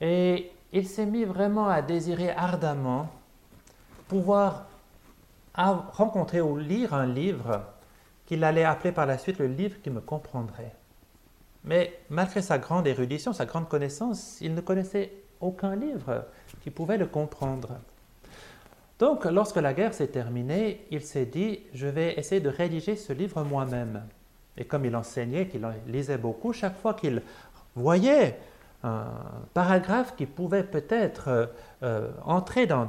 Et 0.00 0.50
il 0.72 0.86
s'est 0.86 1.06
mis 1.06 1.24
vraiment 1.24 1.68
à 1.68 1.82
désirer 1.82 2.30
ardemment 2.30 3.08
pouvoir 4.08 4.66
rencontrer 5.54 6.40
ou 6.40 6.56
lire 6.56 6.94
un 6.94 7.06
livre 7.06 7.62
qu'il 8.26 8.44
allait 8.44 8.64
appeler 8.64 8.92
par 8.92 9.06
la 9.06 9.18
suite 9.18 9.38
le 9.38 9.46
livre 9.46 9.80
qui 9.82 9.90
me 9.90 10.00
comprendrait. 10.00 10.74
Mais 11.64 11.98
malgré 12.10 12.42
sa 12.42 12.58
grande 12.58 12.86
érudition, 12.86 13.32
sa 13.32 13.46
grande 13.46 13.68
connaissance, 13.68 14.38
il 14.40 14.54
ne 14.54 14.60
connaissait 14.60 15.12
aucun 15.40 15.76
livre 15.76 16.24
qui 16.62 16.70
pouvait 16.70 16.98
le 16.98 17.06
comprendre. 17.06 17.78
Donc, 18.98 19.24
lorsque 19.24 19.56
la 19.56 19.74
guerre 19.74 19.94
s'est 19.94 20.08
terminée, 20.08 20.86
il 20.90 21.02
s'est 21.02 21.26
dit, 21.26 21.60
je 21.74 21.86
vais 21.86 22.18
essayer 22.18 22.40
de 22.40 22.48
rédiger 22.48 22.96
ce 22.96 23.12
livre 23.12 23.42
moi-même. 23.42 24.02
Et 24.56 24.64
comme 24.64 24.84
il 24.84 24.94
enseignait, 24.94 25.46
qu'il 25.48 25.66
lisait 25.86 26.18
beaucoup, 26.18 26.52
chaque 26.52 26.76
fois 26.78 26.94
qu'il 26.94 27.22
voyait 27.74 28.38
un 28.84 29.06
paragraphe 29.54 30.14
qui 30.16 30.26
pouvait 30.26 30.64
peut-être 30.64 31.28
euh, 31.28 31.46
euh, 31.82 32.10
entrer 32.24 32.66
dans, 32.66 32.86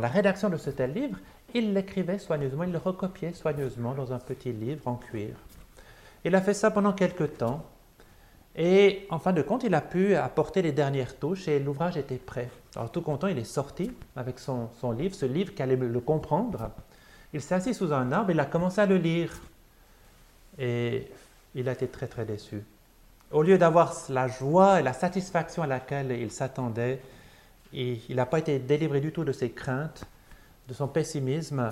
la 0.00 0.08
rédaction 0.08 0.50
de 0.50 0.56
ce 0.56 0.70
tel 0.70 0.92
livre, 0.92 1.18
il 1.54 1.72
l'écrivait 1.72 2.18
soigneusement, 2.18 2.64
il 2.64 2.72
le 2.72 2.78
recopiait 2.78 3.32
soigneusement 3.32 3.94
dans 3.94 4.12
un 4.12 4.18
petit 4.18 4.52
livre 4.52 4.86
en 4.86 4.96
cuir. 4.96 5.36
Il 6.24 6.34
a 6.34 6.40
fait 6.40 6.54
ça 6.54 6.70
pendant 6.70 6.92
quelque 6.92 7.24
temps, 7.24 7.64
et 8.56 9.06
en 9.10 9.20
fin 9.20 9.32
de 9.32 9.40
compte, 9.40 9.62
il 9.62 9.74
a 9.74 9.80
pu 9.80 10.16
apporter 10.16 10.62
les 10.62 10.72
dernières 10.72 11.16
touches 11.16 11.46
et 11.46 11.60
l'ouvrage 11.60 11.96
était 11.96 12.16
prêt. 12.16 12.50
Alors 12.74 12.90
tout 12.90 13.02
content, 13.02 13.28
il 13.28 13.38
est 13.38 13.44
sorti 13.44 13.92
avec 14.16 14.40
son, 14.40 14.68
livre, 14.90 15.14
ce 15.14 15.26
livre 15.26 15.54
qui 15.54 15.62
allait 15.62 15.76
le 15.76 16.00
comprendre. 16.00 16.70
Il 17.32 17.40
s'est 17.40 17.54
assis 17.54 17.72
sous 17.72 17.92
un 17.92 18.10
arbre, 18.10 18.32
il 18.32 18.40
a 18.40 18.46
commencé 18.46 18.80
à 18.80 18.86
le 18.86 18.96
lire. 18.96 19.30
Et 20.58 21.08
il 21.54 21.68
a 21.68 21.72
été 21.72 21.88
très 21.88 22.06
très 22.06 22.24
déçu. 22.24 22.62
Au 23.30 23.42
lieu 23.42 23.58
d'avoir 23.58 23.94
la 24.08 24.26
joie 24.26 24.80
et 24.80 24.82
la 24.82 24.92
satisfaction 24.92 25.62
à 25.62 25.66
laquelle 25.66 26.12
il 26.12 26.30
s'attendait, 26.30 27.00
il 27.72 28.16
n'a 28.16 28.26
pas 28.26 28.38
été 28.38 28.58
délivré 28.58 29.00
du 29.00 29.12
tout 29.12 29.24
de 29.24 29.32
ses 29.32 29.50
craintes, 29.50 30.04
de 30.66 30.74
son 30.74 30.88
pessimisme. 30.88 31.70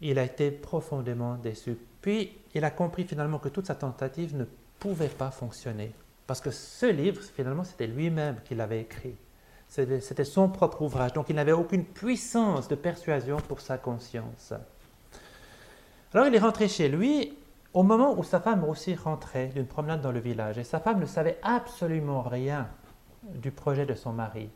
Il 0.00 0.18
a 0.18 0.24
été 0.24 0.50
profondément 0.50 1.36
déçu. 1.36 1.76
Puis 2.02 2.32
il 2.54 2.64
a 2.64 2.70
compris 2.70 3.04
finalement 3.04 3.38
que 3.38 3.48
toute 3.48 3.66
sa 3.66 3.74
tentative 3.74 4.36
ne 4.36 4.44
pouvait 4.78 5.08
pas 5.08 5.30
fonctionner. 5.30 5.92
Parce 6.26 6.40
que 6.40 6.50
ce 6.50 6.86
livre, 6.86 7.22
finalement, 7.22 7.64
c'était 7.64 7.86
lui-même 7.86 8.36
qui 8.44 8.54
l'avait 8.54 8.80
écrit. 8.80 9.16
C'était 9.68 10.24
son 10.24 10.50
propre 10.50 10.82
ouvrage. 10.82 11.14
Donc 11.14 11.30
il 11.30 11.36
n'avait 11.36 11.52
aucune 11.52 11.84
puissance 11.84 12.68
de 12.68 12.74
persuasion 12.74 13.38
pour 13.38 13.60
sa 13.60 13.78
conscience. 13.78 14.52
Alors 16.12 16.26
il 16.26 16.34
est 16.34 16.38
rentré 16.38 16.68
chez 16.68 16.88
lui 16.90 17.32
au 17.74 17.82
moment 17.82 18.18
où 18.18 18.22
sa 18.22 18.40
femme 18.40 18.64
aussi 18.64 18.94
rentrait 18.94 19.48
d'une 19.48 19.66
promenade 19.66 20.00
dans 20.00 20.12
le 20.12 20.20
village. 20.20 20.58
Et 20.58 20.64
sa 20.64 20.80
femme 20.80 21.00
ne 21.00 21.06
savait 21.06 21.38
absolument 21.42 22.22
rien 22.22 22.68
du 23.22 23.50
projet 23.50 23.86
de 23.86 23.94
son 23.94 24.12
mari. 24.12 24.50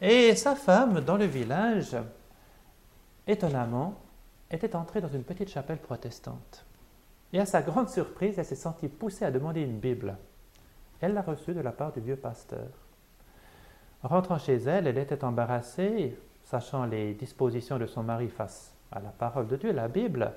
Et 0.00 0.34
sa 0.34 0.54
femme, 0.54 1.00
dans 1.00 1.16
le 1.16 1.24
village, 1.24 1.96
étonnamment, 3.26 3.94
était 4.50 4.76
entrée 4.76 5.00
dans 5.00 5.08
une 5.08 5.24
petite 5.24 5.50
chapelle 5.50 5.78
protestante. 5.78 6.64
Et 7.32 7.40
à 7.40 7.46
sa 7.46 7.62
grande 7.62 7.88
surprise, 7.88 8.38
elle 8.38 8.44
s'est 8.44 8.54
sentie 8.54 8.88
poussée 8.88 9.24
à 9.24 9.30
demander 9.30 9.62
une 9.62 9.78
Bible. 9.78 10.16
Elle 11.00 11.14
l'a 11.14 11.22
reçu 11.22 11.52
de 11.52 11.60
la 11.60 11.72
part 11.72 11.92
du 11.92 12.00
vieux 12.00 12.16
pasteur. 12.16 12.68
En 14.02 14.08
rentrant 14.08 14.38
chez 14.38 14.56
elle, 14.56 14.86
elle 14.86 14.98
était 14.98 15.24
embarrassée, 15.24 16.16
sachant 16.44 16.86
les 16.86 17.14
dispositions 17.14 17.78
de 17.78 17.86
son 17.86 18.02
mari 18.02 18.28
face 18.28 18.72
à 18.92 19.00
la 19.00 19.10
parole 19.10 19.48
de 19.48 19.56
Dieu, 19.56 19.72
la 19.72 19.88
Bible. 19.88 20.32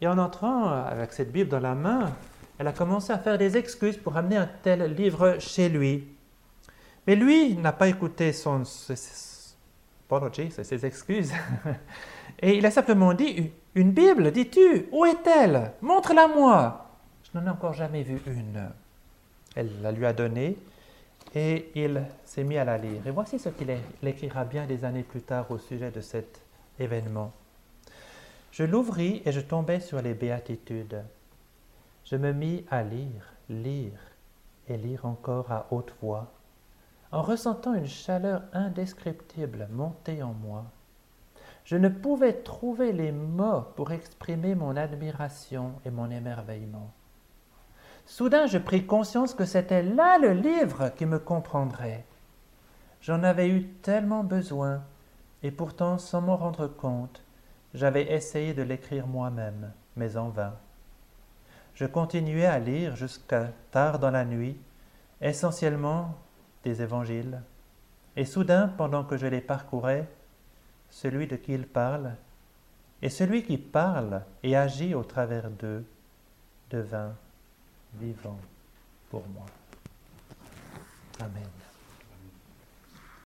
Et 0.00 0.06
en 0.06 0.18
entrant 0.18 0.68
avec 0.68 1.12
cette 1.12 1.32
Bible 1.32 1.48
dans 1.48 1.60
la 1.60 1.74
main, 1.74 2.12
elle 2.58 2.66
a 2.66 2.72
commencé 2.72 3.12
à 3.12 3.18
faire 3.18 3.38
des 3.38 3.56
excuses 3.56 3.96
pour 3.96 4.16
amener 4.16 4.36
un 4.36 4.48
tel 4.62 4.94
livre 4.94 5.36
chez 5.38 5.68
lui. 5.68 6.06
Mais 7.06 7.16
lui 7.16 7.54
n'a 7.54 7.72
pas 7.72 7.88
écouté 7.88 8.32
son, 8.32 8.62
apology, 10.06 10.50
ses 10.50 10.86
excuses. 10.86 11.32
Et 12.40 12.58
il 12.58 12.66
a 12.66 12.70
simplement 12.70 13.14
dit 13.14 13.50
Une 13.74 13.92
Bible, 13.92 14.30
dis-tu 14.32 14.86
Où 14.92 15.04
est-elle? 15.04 15.72
Montre-la-moi. 15.82 16.86
Je 17.22 17.38
n'en 17.38 17.46
ai 17.46 17.50
encore 17.50 17.72
jamais 17.72 18.02
vu 18.02 18.20
une. 18.26 18.68
Elle 19.54 19.70
la 19.82 19.92
lui 19.92 20.04
a 20.04 20.12
donnée 20.12 20.56
et 21.34 21.70
il 21.74 22.02
s'est 22.24 22.44
mis 22.44 22.56
à 22.56 22.64
la 22.64 22.78
lire. 22.78 23.06
Et 23.06 23.10
voici 23.10 23.38
ce 23.38 23.48
qu'il 23.48 23.68
écrira 24.02 24.44
bien 24.44 24.66
des 24.66 24.84
années 24.84 25.02
plus 25.02 25.22
tard 25.22 25.50
au 25.50 25.58
sujet 25.58 25.90
de 25.90 26.00
cette 26.00 26.40
événement. 26.78 27.32
Je 28.56 28.64
l'ouvris 28.64 29.20
et 29.26 29.32
je 29.32 29.40
tombai 29.42 29.80
sur 29.80 30.00
les 30.00 30.14
béatitudes. 30.14 31.04
Je 32.06 32.16
me 32.16 32.32
mis 32.32 32.64
à 32.70 32.82
lire, 32.82 33.34
lire 33.50 34.00
et 34.66 34.78
lire 34.78 35.04
encore 35.04 35.52
à 35.52 35.66
haute 35.70 35.92
voix, 36.00 36.32
en 37.12 37.20
ressentant 37.20 37.74
une 37.74 37.86
chaleur 37.86 38.44
indescriptible 38.54 39.68
monter 39.70 40.22
en 40.22 40.32
moi. 40.32 40.64
Je 41.66 41.76
ne 41.76 41.90
pouvais 41.90 42.32
trouver 42.32 42.94
les 42.94 43.12
mots 43.12 43.60
pour 43.76 43.92
exprimer 43.92 44.54
mon 44.54 44.74
admiration 44.74 45.74
et 45.84 45.90
mon 45.90 46.10
émerveillement. 46.10 46.90
Soudain, 48.06 48.46
je 48.46 48.56
pris 48.56 48.86
conscience 48.86 49.34
que 49.34 49.44
c'était 49.44 49.82
là 49.82 50.16
le 50.16 50.32
livre 50.32 50.88
qui 50.96 51.04
me 51.04 51.18
comprendrait. 51.18 52.06
J'en 53.02 53.22
avais 53.22 53.50
eu 53.50 53.66
tellement 53.82 54.24
besoin, 54.24 54.82
et 55.42 55.50
pourtant, 55.50 55.98
sans 55.98 56.22
m'en 56.22 56.38
rendre 56.38 56.68
compte, 56.68 57.22
j'avais 57.76 58.10
essayé 58.12 58.54
de 58.54 58.62
l'écrire 58.62 59.06
moi-même, 59.06 59.70
mais 59.96 60.16
en 60.16 60.30
vain. 60.30 60.54
Je 61.74 61.84
continuais 61.84 62.46
à 62.46 62.58
lire 62.58 62.96
jusqu'à 62.96 63.50
tard 63.70 63.98
dans 63.98 64.10
la 64.10 64.24
nuit, 64.24 64.56
essentiellement 65.20 66.14
des 66.64 66.80
évangiles, 66.80 67.42
et 68.16 68.24
soudain, 68.24 68.68
pendant 68.78 69.04
que 69.04 69.18
je 69.18 69.26
les 69.26 69.42
parcourais, 69.42 70.08
celui 70.88 71.26
de 71.26 71.36
qui 71.36 71.52
il 71.52 71.66
parle, 71.66 72.14
et 73.02 73.10
celui 73.10 73.42
qui 73.42 73.58
parle 73.58 74.22
et 74.42 74.56
agit 74.56 74.94
au 74.94 75.04
travers 75.04 75.50
d'eux 75.50 75.84
devint 76.70 77.12
vivant 77.94 78.38
pour 79.10 79.22
moi. 79.28 79.44
Amen. 81.20 81.55